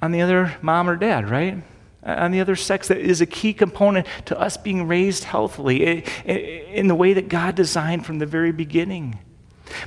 [0.00, 1.62] on the other mom or dad, right?
[2.02, 6.04] Uh, on the other sex that is a key component to us being raised healthily
[6.24, 9.18] in the way that God designed from the very beginning.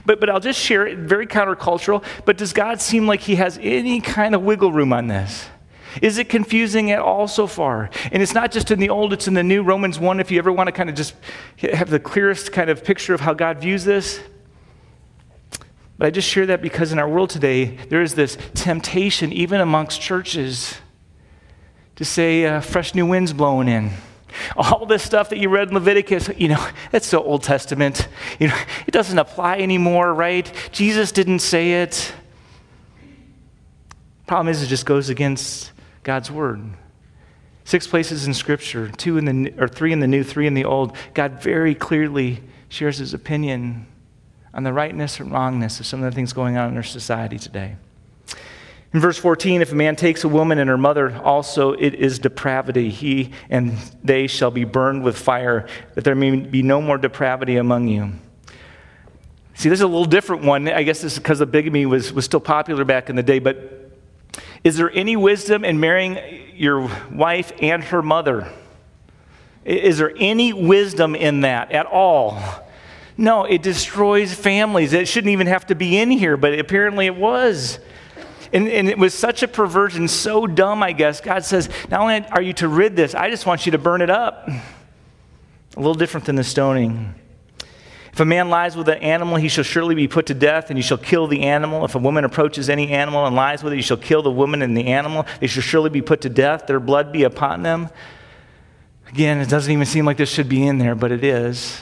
[0.05, 2.03] But, but I'll just share it, very countercultural.
[2.25, 5.47] But does God seem like He has any kind of wiggle room on this?
[6.01, 7.89] Is it confusing at all so far?
[8.11, 9.63] And it's not just in the old, it's in the new.
[9.63, 11.15] Romans 1, if you ever want to kind of just
[11.59, 14.19] have the clearest kind of picture of how God views this.
[15.99, 19.59] But I just share that because in our world today, there is this temptation, even
[19.59, 20.75] amongst churches,
[21.97, 23.91] to say, uh, fresh new winds blowing in.
[24.55, 28.07] All this stuff that you read in Leviticus, you know, that's so Old Testament.
[28.39, 28.57] You know,
[28.87, 30.49] it doesn't apply anymore, right?
[30.71, 32.13] Jesus didn't say it.
[34.25, 36.61] Problem is, it just goes against God's word.
[37.65, 40.63] Six places in Scripture, two in the or three in the New, three in the
[40.63, 40.95] Old.
[41.13, 43.85] God very clearly shares His opinion
[44.53, 47.37] on the rightness and wrongness of some of the things going on in our society
[47.37, 47.75] today.
[48.91, 52.17] In verse 14, if a man takes a woman and her mother also, it is
[52.17, 52.89] depravity.
[52.89, 57.57] He and they shall be burned with fire, that there may be no more depravity
[57.57, 58.13] among you.
[59.53, 60.67] See, this is a little different one.
[60.69, 63.39] I guess this is because the bigamy was, was still popular back in the day,
[63.39, 63.91] but
[64.63, 66.17] is there any wisdom in marrying
[66.55, 68.51] your wife and her mother?
[69.65, 72.41] Is there any wisdom in that at all?
[73.19, 74.93] No, it destroys families.
[74.93, 77.77] It shouldn't even have to be in here, but apparently it was.
[78.53, 81.19] And, and it was such a perversion, so dumb, I guess.
[81.19, 84.01] God says, Not only are you to rid this, I just want you to burn
[84.01, 84.47] it up.
[84.47, 84.61] A
[85.75, 87.13] little different than the stoning.
[88.13, 90.79] If a man lies with an animal, he shall surely be put to death, and
[90.79, 91.83] you shall kill the animal.
[91.83, 94.61] If a woman approaches any animal and lies with it, you shall kill the woman
[94.61, 95.25] and the animal.
[95.41, 97.89] They shall surely be put to death, their blood be upon them.
[99.09, 101.81] Again, it doesn't even seem like this should be in there, but it is.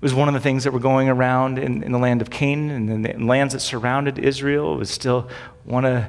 [0.00, 2.70] Was one of the things that were going around in, in the land of Canaan
[2.70, 4.74] and in the lands that surrounded Israel.
[4.74, 5.28] It was still
[5.64, 6.06] one of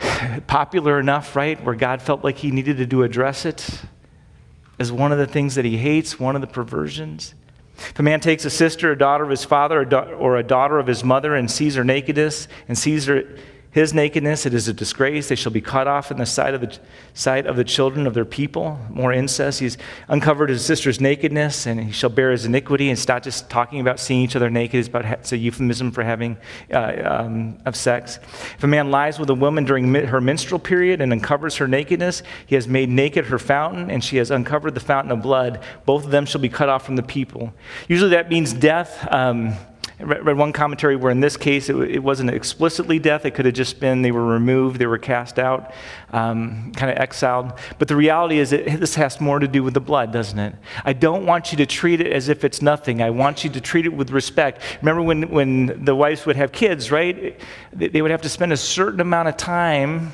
[0.46, 3.82] popular enough, right, where God felt like he needed to address it
[4.78, 7.34] as one of the things that he hates, one of the perversions.
[7.76, 10.86] If a man takes a sister, a daughter of his father, or a daughter of
[10.86, 13.24] his mother, and sees her nakedness, and sees her
[13.72, 15.28] his nakedness, it is a disgrace.
[15.28, 16.78] They shall be cut off in the sight of the,
[17.14, 18.78] sight of the children of their people.
[18.90, 19.60] More incest.
[19.60, 22.90] He's uncovered his sister's nakedness, and he shall bear his iniquity.
[22.90, 25.90] And it's not just talking about seeing each other naked, it's, about, it's a euphemism
[25.90, 26.36] for having
[26.70, 28.18] uh, um, of sex.
[28.56, 32.22] If a man lies with a woman during her menstrual period and uncovers her nakedness,
[32.44, 35.60] he has made naked her fountain, and she has uncovered the fountain of blood.
[35.86, 37.54] Both of them shall be cut off from the people.
[37.88, 39.08] Usually that means death.
[39.10, 39.56] Um,
[40.02, 43.24] Read one commentary where in this case it, it, wasn't explicitly death.
[43.24, 45.72] It could have just been they were removed, they were cast out,
[46.10, 47.52] um, kind of exiled.
[47.78, 50.54] But the reality is that this has more to do with the blood, doesn't it?
[50.84, 53.00] I don't want you to treat it as if it's nothing.
[53.00, 54.62] I want you to treat it with respect.
[54.80, 57.38] Remember when, when the wives would have kids, right?
[57.72, 60.12] They would have to spend a certain amount of time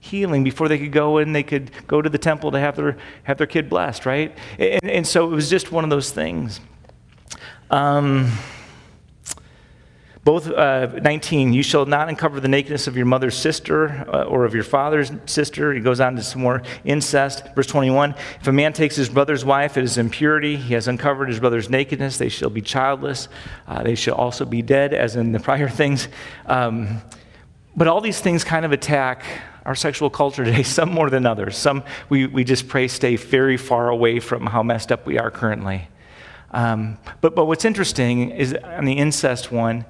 [0.00, 2.96] healing before they could go and they could go to the temple to have their,
[3.24, 4.36] have their kid blessed, right?
[4.58, 6.60] And, and so it was just one of those things.
[7.70, 8.30] Um,
[10.28, 14.44] both uh, 19, you shall not uncover the nakedness of your mother's sister uh, or
[14.44, 15.72] of your father's sister.
[15.72, 17.44] He goes on to some more incest.
[17.54, 20.56] Verse 21 If a man takes his brother's wife, it is impurity.
[20.56, 22.18] He has uncovered his brother's nakedness.
[22.18, 23.30] They shall be childless.
[23.66, 26.08] Uh, they shall also be dead, as in the prior things.
[26.44, 27.00] Um,
[27.74, 29.24] but all these things kind of attack
[29.64, 31.56] our sexual culture today, some more than others.
[31.56, 35.30] Some we, we just pray stay very far away from how messed up we are
[35.30, 35.88] currently.
[36.50, 39.86] Um, but, but what's interesting is on the incest one,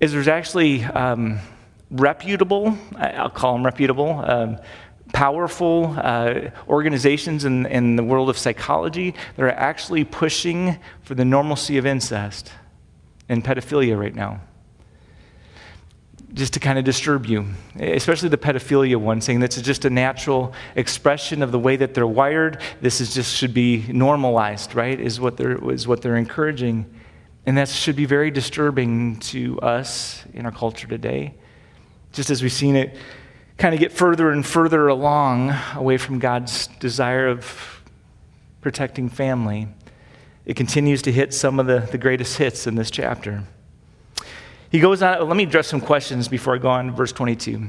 [0.00, 1.38] is there's actually um,
[1.90, 4.58] reputable, I'll call them reputable, um,
[5.12, 11.24] powerful uh, organizations in, in the world of psychology that are actually pushing for the
[11.24, 12.50] normalcy of incest
[13.28, 14.40] and pedophilia right now.
[16.32, 17.44] Just to kind of disturb you,
[17.80, 22.06] especially the pedophilia one, saying that's just a natural expression of the way that they're
[22.06, 22.60] wired.
[22.80, 24.98] This is just should be normalized, right?
[24.98, 26.86] Is what they're, is what they're encouraging.
[27.50, 31.34] And that should be very disturbing to us in our culture today,
[32.12, 32.96] just as we've seen it
[33.58, 37.82] kind of get further and further along away from God's desire of
[38.60, 39.66] protecting family.
[40.46, 43.42] It continues to hit some of the, the greatest hits in this chapter.
[44.70, 47.68] He goes on, let me address some questions before I go on to verse 22.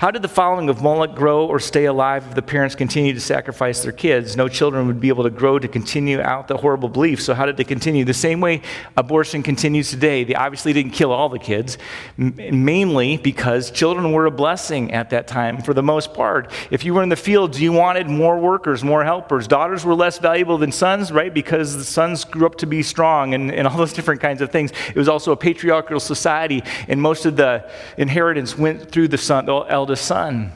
[0.00, 3.20] How did the following of Moloch grow or stay alive if the parents continued to
[3.20, 4.34] sacrifice their kids?
[4.34, 7.20] No children would be able to grow to continue out the horrible belief.
[7.20, 8.06] So, how did they continue?
[8.06, 8.62] The same way
[8.96, 10.24] abortion continues today.
[10.24, 11.76] They obviously didn't kill all the kids,
[12.16, 16.50] mainly because children were a blessing at that time for the most part.
[16.70, 19.46] If you were in the fields, you wanted more workers, more helpers.
[19.46, 21.34] Daughters were less valuable than sons, right?
[21.34, 24.50] Because the sons grew up to be strong and, and all those different kinds of
[24.50, 24.72] things.
[24.88, 29.44] It was also a patriarchal society, and most of the inheritance went through the son,
[29.89, 30.52] the son.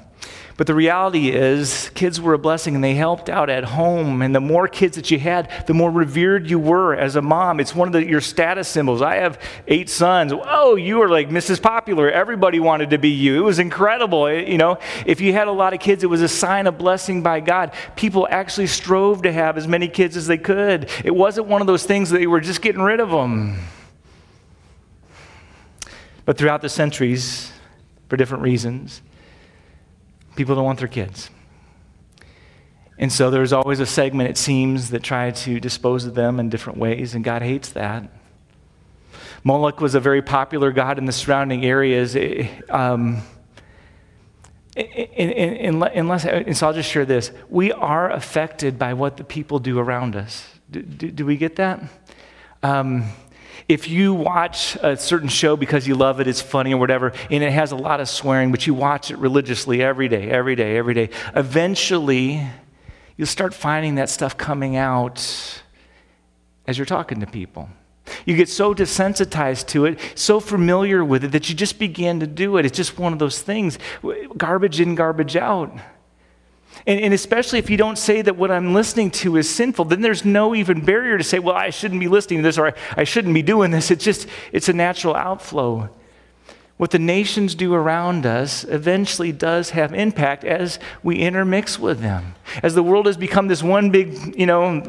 [0.57, 4.23] But the reality is, kids were a blessing and they helped out at home.
[4.23, 7.59] And the more kids that you had, the more revered you were as a mom.
[7.59, 9.03] It's one of the, your status symbols.
[9.03, 10.33] I have eight sons.
[10.33, 11.61] Oh, you were like Mrs.
[11.61, 12.09] Popular.
[12.09, 13.42] Everybody wanted to be you.
[13.42, 14.29] It was incredible.
[14.29, 16.79] Eh, you know, if you had a lot of kids, it was a sign of
[16.79, 17.73] blessing by God.
[17.97, 20.88] People actually strove to have as many kids as they could.
[21.05, 23.59] It wasn't one of those things that they were just getting rid of them.
[26.25, 27.51] But throughout the centuries,
[28.09, 29.03] for different reasons,
[30.37, 31.31] people don't want their kids.
[32.99, 36.49] And so there's always a segment, it seems, that try to dispose of them in
[36.49, 38.09] different ways, and God hates that.
[39.42, 42.16] Moloch was a very popular god in the surrounding areas.
[42.70, 43.23] Um,
[44.77, 47.31] unless, and so I'll just share this.
[47.49, 50.47] We are affected by what the people do around us.
[50.70, 51.83] Do, do, do we get that?
[52.62, 53.05] Um,
[53.69, 57.43] if you watch a certain show because you love it, it's funny or whatever, and
[57.43, 60.77] it has a lot of swearing, but you watch it religiously every day, every day,
[60.77, 62.47] every day, eventually
[63.17, 65.62] you'll start finding that stuff coming out
[66.67, 67.69] as you're talking to people.
[68.27, 72.27] You get so desensitized to it, so familiar with it, that you just begin to
[72.27, 72.67] do it.
[72.67, 73.79] It's just one of those things
[74.37, 75.73] garbage in, garbage out.
[76.87, 80.01] And, and, especially if you don't say that what I'm listening to is sinful, then
[80.01, 82.73] there's no even barrier to say, well, I shouldn't be listening to this or I,
[82.97, 83.91] I shouldn't be doing this.
[83.91, 85.89] It's just, it's a natural outflow
[86.77, 92.35] what the nations do around us eventually does have impact as we intermix with them.
[92.65, 94.81] As the world has become this one big, you know,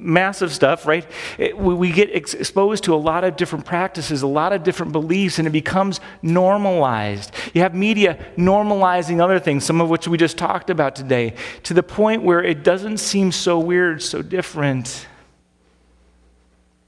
[0.00, 1.06] massive stuff, right?
[1.36, 4.92] It, we, get ex- exposed to a lot of different practices, a lot of different
[4.92, 7.30] beliefs, and it becomes normalized.
[7.52, 11.74] You have media normalizing other things, some of which we just talked about today, to
[11.74, 15.06] the point where it doesn't seem so weird, so different.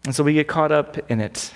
[0.07, 1.53] And so we get caught up in it.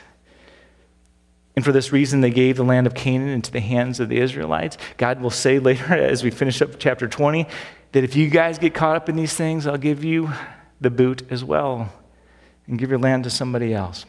[1.56, 4.18] And for this reason, they gave the land of Canaan into the hands of the
[4.18, 4.76] Israelites.
[4.96, 7.46] God will say later, as we finish up chapter 20,
[7.92, 10.30] that if you guys get caught up in these things, I'll give you
[10.80, 11.92] the boot as well
[12.66, 14.04] and give your land to somebody else.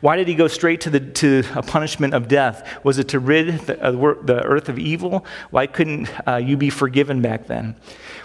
[0.00, 2.84] Why did he go straight to, the, to a punishment of death?
[2.84, 3.90] Was it to rid the, uh,
[4.22, 5.24] the earth of evil?
[5.50, 7.76] Why couldn't uh, you be forgiven back then?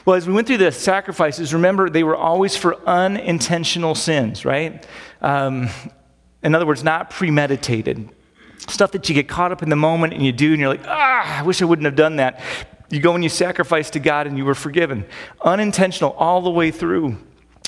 [0.05, 4.85] Well, as we went through the sacrifices, remember they were always for unintentional sins, right?
[5.21, 5.69] Um,
[6.43, 8.09] in other words, not premeditated.
[8.67, 10.85] Stuff that you get caught up in the moment and you do, and you're like,
[10.85, 12.41] ah, I wish I wouldn't have done that.
[12.89, 15.05] You go and you sacrifice to God and you were forgiven.
[15.41, 17.17] Unintentional all the way through.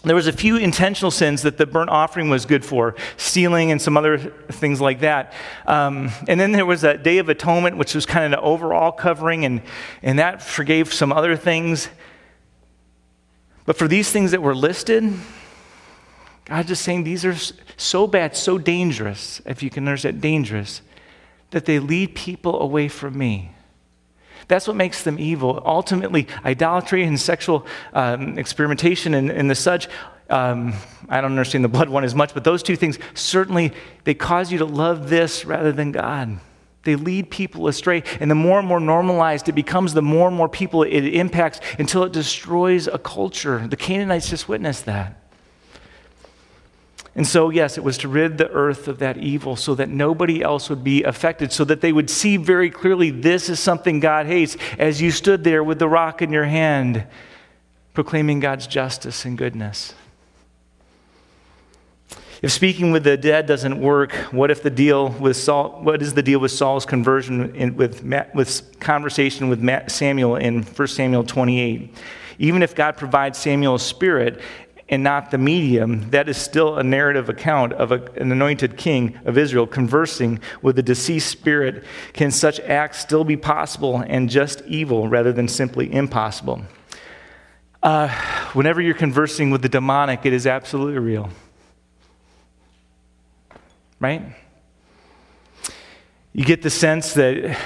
[0.03, 3.81] There was a few intentional sins that the burnt offering was good for, stealing and
[3.81, 5.33] some other things like that.
[5.67, 8.93] Um, and then there was that Day of Atonement, which was kind of an overall
[8.93, 9.61] covering, and,
[10.01, 11.89] and that forgave some other things.
[13.65, 15.13] But for these things that were listed,
[16.49, 17.35] God's just saying these are
[17.77, 20.81] so bad, so dangerous, if you can understand, dangerous,
[21.51, 23.51] that they lead people away from me.
[24.47, 25.61] That's what makes them evil.
[25.63, 29.87] Ultimately, idolatry and sexual um, experimentation and, and, the such.
[30.27, 30.73] Um,
[31.07, 33.71] I don't understand the blood one as much, but those two things certainly
[34.05, 36.39] they cause you to love this rather than God.
[36.83, 40.35] They lead people astray, and the more and more normalized it becomes, the more and
[40.35, 43.67] more people it impacts until it destroys a culture.
[43.67, 45.28] The Canaanites just witnessed that.
[47.15, 50.43] And so, yes, it was to rid the earth of that evil so that nobody
[50.43, 54.25] else would be affected, so that they would see very clearly this is something God
[54.25, 57.05] hates as you stood there with the rock in your hand,
[57.93, 59.93] proclaiming God's justice and goodness.
[62.41, 66.13] If speaking with the dead doesn't work, what if the deal with Saul, what is
[66.13, 68.01] the deal with Saul's conversion in, with,
[68.33, 71.93] with conversation with Samuel in 1 Samuel 28?
[72.37, 74.39] Even if God provides Samuel's spirit
[74.89, 79.19] and not the medium, that is still a narrative account of a, an anointed king
[79.25, 81.83] of Israel conversing with a deceased spirit.
[82.13, 86.63] Can such acts still be possible and just evil rather than simply impossible?
[87.81, 88.09] Uh,
[88.53, 91.29] whenever you're conversing with the demonic, it is absolutely real.
[93.99, 94.35] Right?
[96.33, 97.57] You get the sense that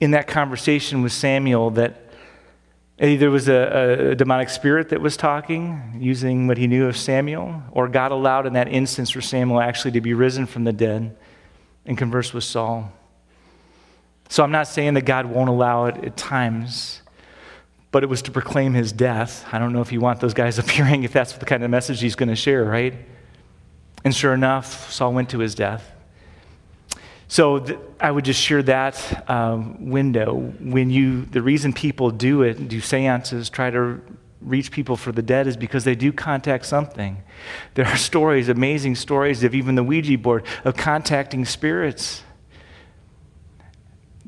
[0.00, 2.03] in that conversation with Samuel that
[3.04, 7.62] Either was a, a, demonic spirit that was talking, using what he knew of Samuel,
[7.72, 11.16] or God allowed in that instance for Samuel actually to be risen from the dead
[11.84, 12.92] and converse with Saul.
[14.28, 17.02] So I'm not saying that God won't allow it at times,
[17.90, 19.46] but it was to proclaim his death.
[19.52, 22.00] I don't know if you want those guys appearing, if that's the kind of message
[22.00, 22.94] he's going to share, right?
[24.02, 25.93] And sure enough, Saul went to his death.
[27.28, 30.34] So th- I would just share that uh, window.
[30.60, 34.00] When you, the reason people do it, do seances, try to
[34.40, 37.22] reach people for the dead, is because they do contact something.
[37.74, 42.22] There are stories, amazing stories of even the Ouija board, of contacting spirits.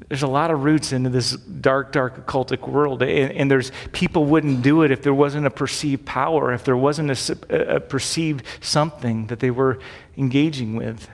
[0.09, 4.25] There's a lot of roots into this dark, dark occultic world, and, and there's people
[4.25, 8.45] wouldn't do it if there wasn't a perceived power, if there wasn't a, a perceived
[8.61, 9.79] something that they were
[10.17, 11.09] engaging with.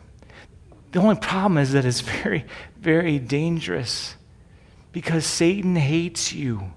[0.92, 2.44] The only problem is that it's very,
[2.78, 4.14] very dangerous
[4.92, 6.72] because Satan hates you.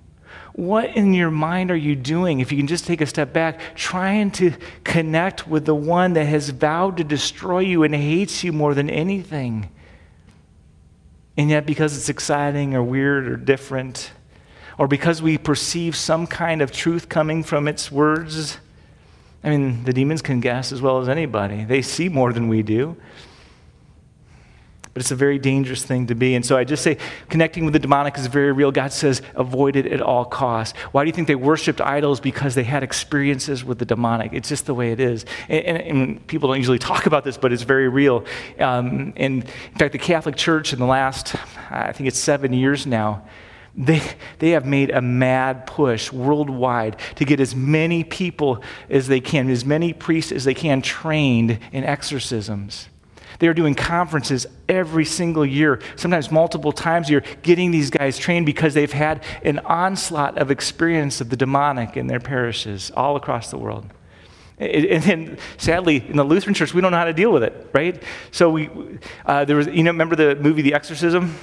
[0.53, 3.59] What in your mind are you doing, if you can just take a step back,
[3.75, 4.53] trying to
[4.85, 8.89] connect with the one that has vowed to destroy you and hates you more than
[8.89, 9.69] anything?
[11.35, 14.11] And yet, because it's exciting or weird or different,
[14.77, 18.57] or because we perceive some kind of truth coming from its words,
[19.43, 21.65] I mean, the demons can guess as well as anybody.
[21.65, 22.95] They see more than we do
[24.95, 26.35] but it's a very dangerous thing to be.
[26.35, 28.71] And so I just say connecting with the demonic is very real.
[28.71, 30.75] God says avoid it at all costs.
[30.93, 32.21] Why do you think they worshiped idols?
[32.21, 34.31] Because they had experiences with the demonic.
[34.31, 35.25] It's just the way it is.
[35.49, 38.23] And, and, and people don't usually talk about this, but it's very real.
[38.57, 41.35] Um, and in fact, the Catholic Church in the last,
[41.69, 43.25] I think it's seven years now,
[43.75, 44.01] they,
[44.39, 49.49] they have made a mad push worldwide to get as many people as they can,
[49.49, 52.87] as many priests as they can trained in exorcisms.
[53.39, 58.17] They are doing conferences every single year, sometimes multiple times a year, getting these guys
[58.17, 63.15] trained because they've had an onslaught of experience of the demonic in their parishes all
[63.15, 63.85] across the world.
[64.57, 67.69] And then, sadly, in the Lutheran church, we don't know how to deal with it,
[67.73, 68.01] right?
[68.31, 68.69] So we,
[69.25, 71.35] uh, there was, you know, remember the movie The Exorcism?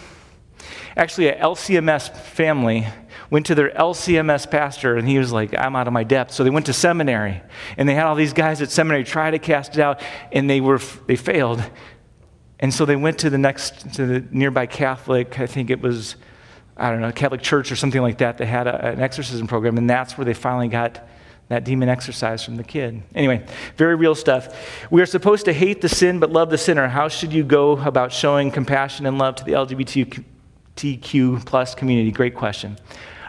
[0.96, 2.86] Actually, a LCMS family
[3.32, 6.34] went to their LCMS pastor, and he was like, I'm out of my depth.
[6.34, 7.40] So they went to seminary,
[7.78, 10.02] and they had all these guys at seminary try to cast it out,
[10.32, 11.64] and they, were, they failed.
[12.60, 16.16] And so they went to the next, to the nearby Catholic, I think it was,
[16.76, 19.78] I don't know, Catholic church or something like that, that had a, an exorcism program,
[19.78, 21.08] and that's where they finally got
[21.48, 23.02] that demon exorcise from the kid.
[23.14, 23.46] Anyway,
[23.78, 24.54] very real stuff.
[24.90, 26.86] We are supposed to hate the sin but love the sinner.
[26.86, 32.10] How should you go about showing compassion and love to the LGBTQ plus community?
[32.10, 32.76] Great question.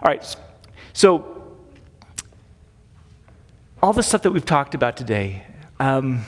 [0.04, 0.36] All right,
[0.92, 1.56] so
[3.82, 5.44] all the stuff that we've talked about today
[5.80, 6.26] um,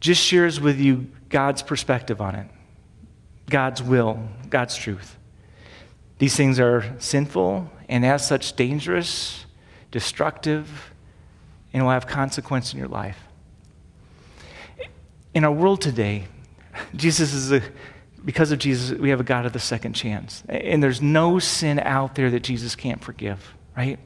[0.00, 2.46] just shares with you God's perspective on it,
[3.48, 5.16] God's will, God's truth.
[6.18, 9.46] These things are sinful and, as such, dangerous,
[9.90, 10.92] destructive,
[11.72, 13.18] and will have consequence in your life.
[15.32, 16.26] In our world today,
[16.94, 17.62] Jesus is a
[18.28, 20.42] because of Jesus, we have a God of the second chance.
[20.50, 23.98] And there's no sin out there that Jesus can't forgive, right?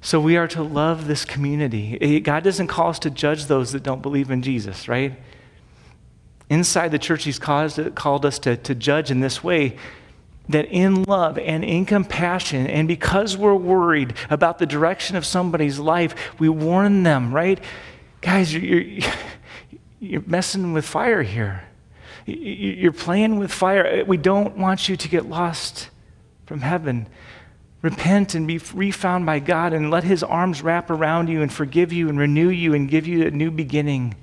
[0.00, 2.20] So we are to love this community.
[2.20, 5.20] God doesn't call us to judge those that don't believe in Jesus, right?
[6.48, 9.76] Inside the church, He's caused, called us to, to judge in this way
[10.48, 15.80] that in love and in compassion, and because we're worried about the direction of somebody's
[15.80, 17.60] life, we warn them, right?
[18.20, 19.10] Guys, you're, you're,
[19.98, 21.67] you're messing with fire here.
[22.28, 24.00] You're playing with fire.
[24.00, 25.88] Uh, we don't want you to get lost
[26.46, 27.08] from heaven.
[27.80, 31.92] Repent and be refound by God and let His arms wrap around you and forgive
[31.92, 34.14] you and renew you and give you a new beginning.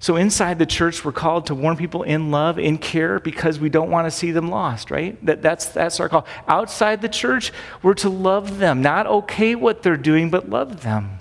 [0.00, 3.70] So, inside the church, we're called to warn people in love, in care, because we
[3.70, 5.24] don't want to see them lost, right?
[5.24, 6.26] That, that's, that's our call.
[6.46, 11.20] Outside the church, we're to love them, not okay what they're doing, but love them.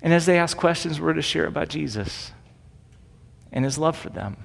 [0.00, 2.32] And as they ask questions, we're to share about Jesus
[3.52, 4.36] and his love for them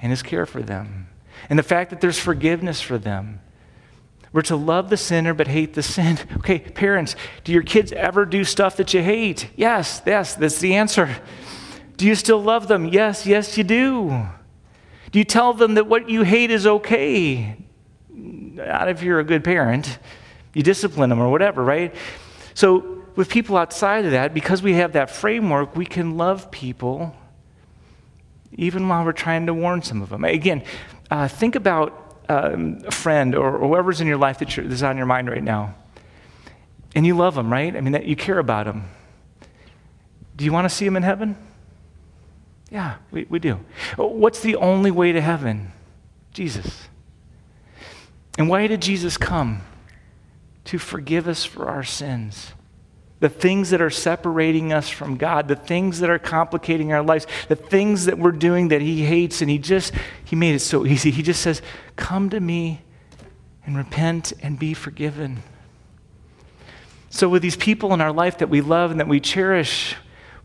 [0.00, 1.08] and his care for them
[1.48, 3.40] and the fact that there's forgiveness for them.
[4.32, 6.18] We're to love the sinner but hate the sin.
[6.38, 9.50] Okay, parents, do your kids ever do stuff that you hate?
[9.56, 11.08] Yes, yes, that's the answer.
[11.96, 12.86] Do you still love them?
[12.86, 14.26] Yes, yes, you do.
[15.10, 17.56] Do you tell them that what you hate is okay?
[18.10, 19.98] Not if you're a good parent.
[20.52, 21.94] You discipline them or whatever, right?
[22.54, 27.16] So, with people outside of that, because we have that framework, we can love people
[28.56, 30.24] even while we're trying to warn some of them.
[30.24, 30.62] Again,
[31.10, 34.96] uh, think about um, a friend or, or, whoever's in your life that that's on
[34.96, 35.74] your mind right now.
[36.94, 37.76] And you love them, right?
[37.76, 38.88] I mean, you care about them.
[40.34, 41.36] Do you want to see them in heaven?
[42.70, 43.60] Yeah, we, we do.
[43.96, 45.72] What's the only way to heaven?
[46.32, 46.88] Jesus.
[48.38, 49.62] And why did Jesus come?
[50.64, 52.52] To forgive us for our sins.
[53.20, 57.26] The things that are separating us from God, the things that are complicating our lives,
[57.48, 59.94] the things that we're doing that He hates, and He just,
[60.24, 61.10] He made it so easy.
[61.10, 61.62] He just says,
[61.96, 62.82] Come to me
[63.64, 65.42] and repent and be forgiven.
[67.08, 69.96] So, with these people in our life that we love and that we cherish,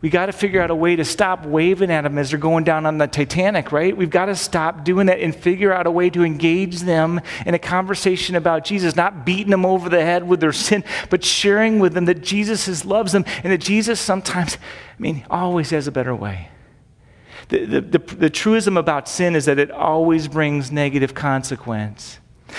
[0.02, 2.64] we got to figure out a way to stop waving at them as they're going
[2.64, 3.96] down on the Titanic, right?
[3.96, 7.54] We've got to stop doing that and figure out a way to engage them in
[7.54, 11.78] a conversation about Jesus, not beating them over the head with their sin, but sharing
[11.78, 15.92] with them that Jesus loves them and that Jesus sometimes, I mean, always has a
[15.92, 16.48] better way.
[17.48, 22.18] The, the, the, the truism about sin is that it always brings negative consequence.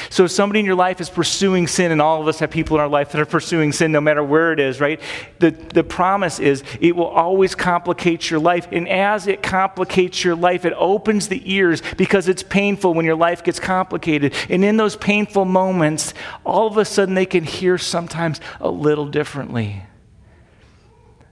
[0.09, 2.77] So, if somebody in your life is pursuing sin, and all of us have people
[2.77, 4.99] in our life that are pursuing sin no matter where it is, right?
[5.39, 8.67] The, the promise is it will always complicate your life.
[8.71, 13.15] And as it complicates your life, it opens the ears because it's painful when your
[13.15, 14.33] life gets complicated.
[14.49, 16.13] And in those painful moments,
[16.45, 19.83] all of a sudden they can hear sometimes a little differently.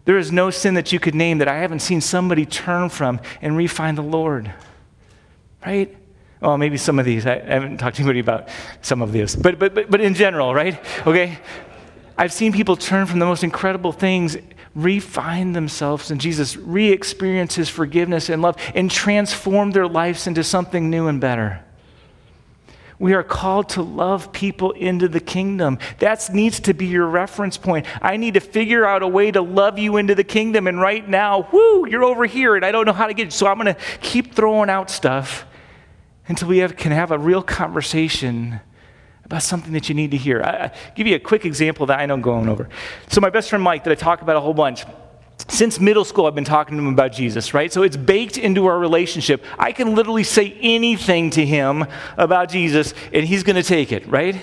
[0.06, 3.20] There is no sin that you could name that I haven't seen somebody turn from
[3.42, 4.52] and refine the Lord,
[5.66, 5.96] right?
[6.42, 7.28] Well, maybe some of these.
[7.28, 8.50] I, haven't talked to anybody about
[8.82, 9.36] some of these.
[9.36, 10.80] But, but, but, but in general, right?
[11.06, 11.38] Okay?
[12.18, 14.38] I've seen people turn from the most incredible things,
[14.74, 20.44] refine themselves in Jesus, re experience his forgiveness and love, and transform their lives into
[20.44, 21.64] something new and better.
[22.98, 25.78] We are called to love people into the kingdom.
[26.00, 27.86] That needs to be your reference point.
[28.02, 30.68] I need to figure out a way to love you into the kingdom.
[30.68, 33.34] And right now, whoo, you're over here and I don't know how to get it.
[33.34, 35.48] So I'm going to keep throwing out stuff
[36.32, 38.62] until we have, can have a real conversation
[39.26, 40.42] about something that you need to hear.
[40.42, 42.70] I, I give you a quick example that I know I'm going over.
[43.10, 44.86] So, my best friend Mike, that I talk about a whole bunch,
[45.50, 47.72] since middle school, I've been talking to him about Jesus, right?
[47.74, 49.44] So it's baked into our relationship.
[49.60, 51.86] I can literally say anything to him
[52.18, 54.36] about Jesus, and he's going to take it, right?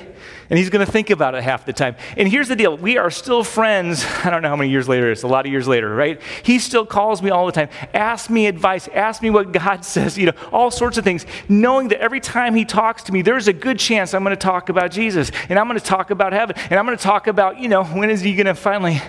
[0.51, 1.97] And he's going to think about it half the time.
[2.17, 4.05] And here's the deal we are still friends.
[4.25, 6.21] I don't know how many years later it's a lot of years later, right?
[6.43, 10.17] He still calls me all the time, asks me advice, asks me what God says,
[10.17, 13.49] you know, all sorts of things, knowing that every time he talks to me, there's
[13.49, 16.33] a good chance I'm going to talk about Jesus, and I'm going to talk about
[16.33, 19.03] heaven, and I'm going to talk about, you know, when is he going to finally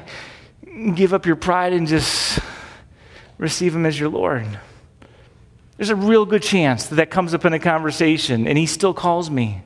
[0.96, 2.40] give up your pride and just
[3.38, 4.46] receive him as your Lord?
[5.78, 8.94] There's a real good chance that that comes up in a conversation, and he still
[8.94, 9.62] calls me.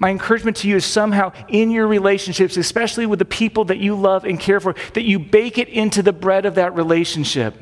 [0.00, 3.94] My encouragement to you is somehow in your relationships, especially with the people that you
[3.94, 7.54] love and care for, that you bake it into the bread of that relationship.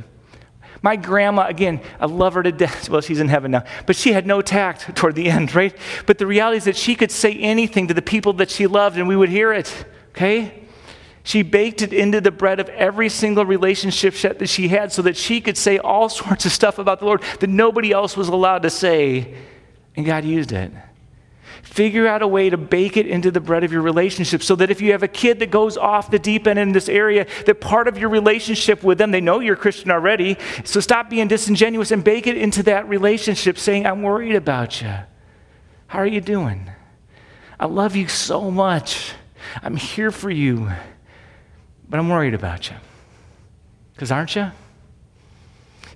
[0.81, 2.89] My grandma, again, I love her to death.
[2.99, 5.77] Well, she's in heaven now, but she had no tact toward the end, right?
[6.07, 8.97] But the reality is that she could say anything to the people that she loved
[8.97, 10.63] and we would hear it, okay?
[11.25, 15.17] She baked it into the bread of every single relationship that she had so that
[15.17, 18.63] she could say all sorts of stuff about the Lord that nobody else was allowed
[18.63, 19.35] to say,
[19.97, 20.71] and God used it.
[21.63, 24.71] Figure out a way to bake it into the bread of your relationship so that
[24.71, 27.61] if you have a kid that goes off the deep end in this area, that
[27.61, 30.37] part of your relationship with them, they know you're Christian already.
[30.65, 34.95] So stop being disingenuous and bake it into that relationship, saying, I'm worried about you.
[35.89, 36.71] How are you doing?
[37.59, 39.13] I love you so much.
[39.63, 40.71] I'm here for you,
[41.89, 42.77] but I'm worried about you.
[43.95, 44.53] Because aren't you?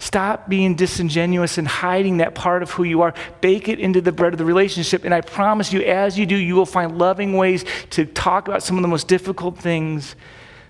[0.03, 3.15] Stop being disingenuous and hiding that part of who you are.
[3.41, 5.05] Bake it into the bread of the relationship.
[5.05, 8.65] And I promise you, as you do, you will find loving ways to talk about
[8.65, 10.17] some of the most difficult things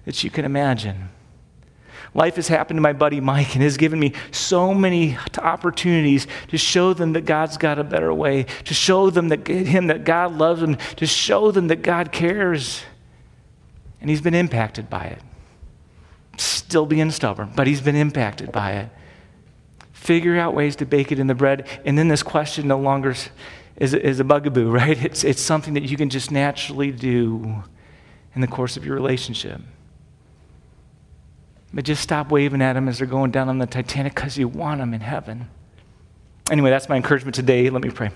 [0.04, 1.08] that you can imagine.
[2.12, 6.58] Life has happened to my buddy Mike and has given me so many opportunities to
[6.58, 10.36] show them that God's got a better way, to show them that him that God
[10.36, 12.82] loves them, to show them that God cares.
[13.98, 15.22] And he's been impacted by it.
[16.36, 18.90] Still being stubborn, but he's been impacted by it.
[20.02, 21.64] Figure out ways to bake it in the bread.
[21.84, 23.14] And then this question no longer
[23.76, 25.00] is, is a bugaboo, right?
[25.00, 27.62] It's, it's something that you can just naturally do
[28.34, 29.60] in the course of your relationship.
[31.72, 34.48] But just stop waving at them as they're going down on the Titanic because you
[34.48, 35.48] want them in heaven.
[36.50, 37.70] Anyway, that's my encouragement today.
[37.70, 38.10] Let me pray.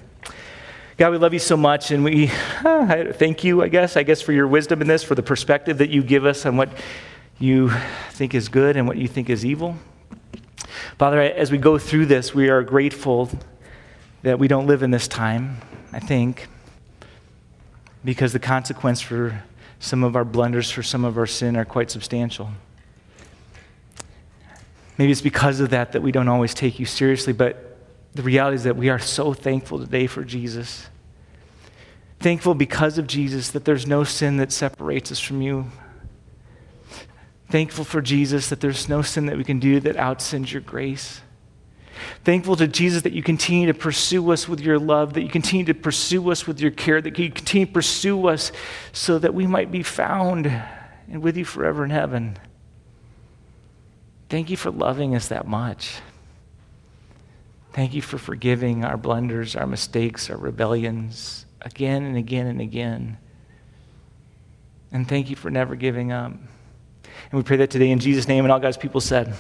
[0.97, 2.32] God, we love you so much, and we
[2.64, 5.78] uh, thank you, I guess, I guess, for your wisdom in this, for the perspective
[5.78, 6.70] that you give us on what
[7.39, 7.70] you
[8.11, 9.76] think is good and what you think is evil.
[10.99, 13.30] Father, as we go through this, we are grateful
[14.22, 15.59] that we don't live in this time,
[15.93, 16.49] I think,
[18.05, 19.43] because the consequence for
[19.78, 22.51] some of our blunders, for some of our sin, are quite substantial.
[24.99, 27.76] Maybe it's because of that that we don't always take you seriously, but
[28.14, 30.89] the reality is that we are so thankful today for Jesus.
[32.18, 35.70] Thankful because of Jesus that there's no sin that separates us from you.
[37.49, 41.20] Thankful for Jesus that there's no sin that we can do that outsins your grace.
[42.24, 45.64] Thankful to Jesus that you continue to pursue us with your love, that you continue
[45.66, 48.53] to pursue us with your care, that you continue to pursue us
[48.92, 52.36] so that we might be found and with you forever in heaven.
[54.28, 56.01] Thank you for loving us that much.
[57.72, 63.18] Thank you for forgiving our blunders, our mistakes, our rebellions again and again and again.
[64.90, 66.32] And thank you for never giving up.
[67.37, 69.34] And we pray that today in Jesus' name, and all God's people said,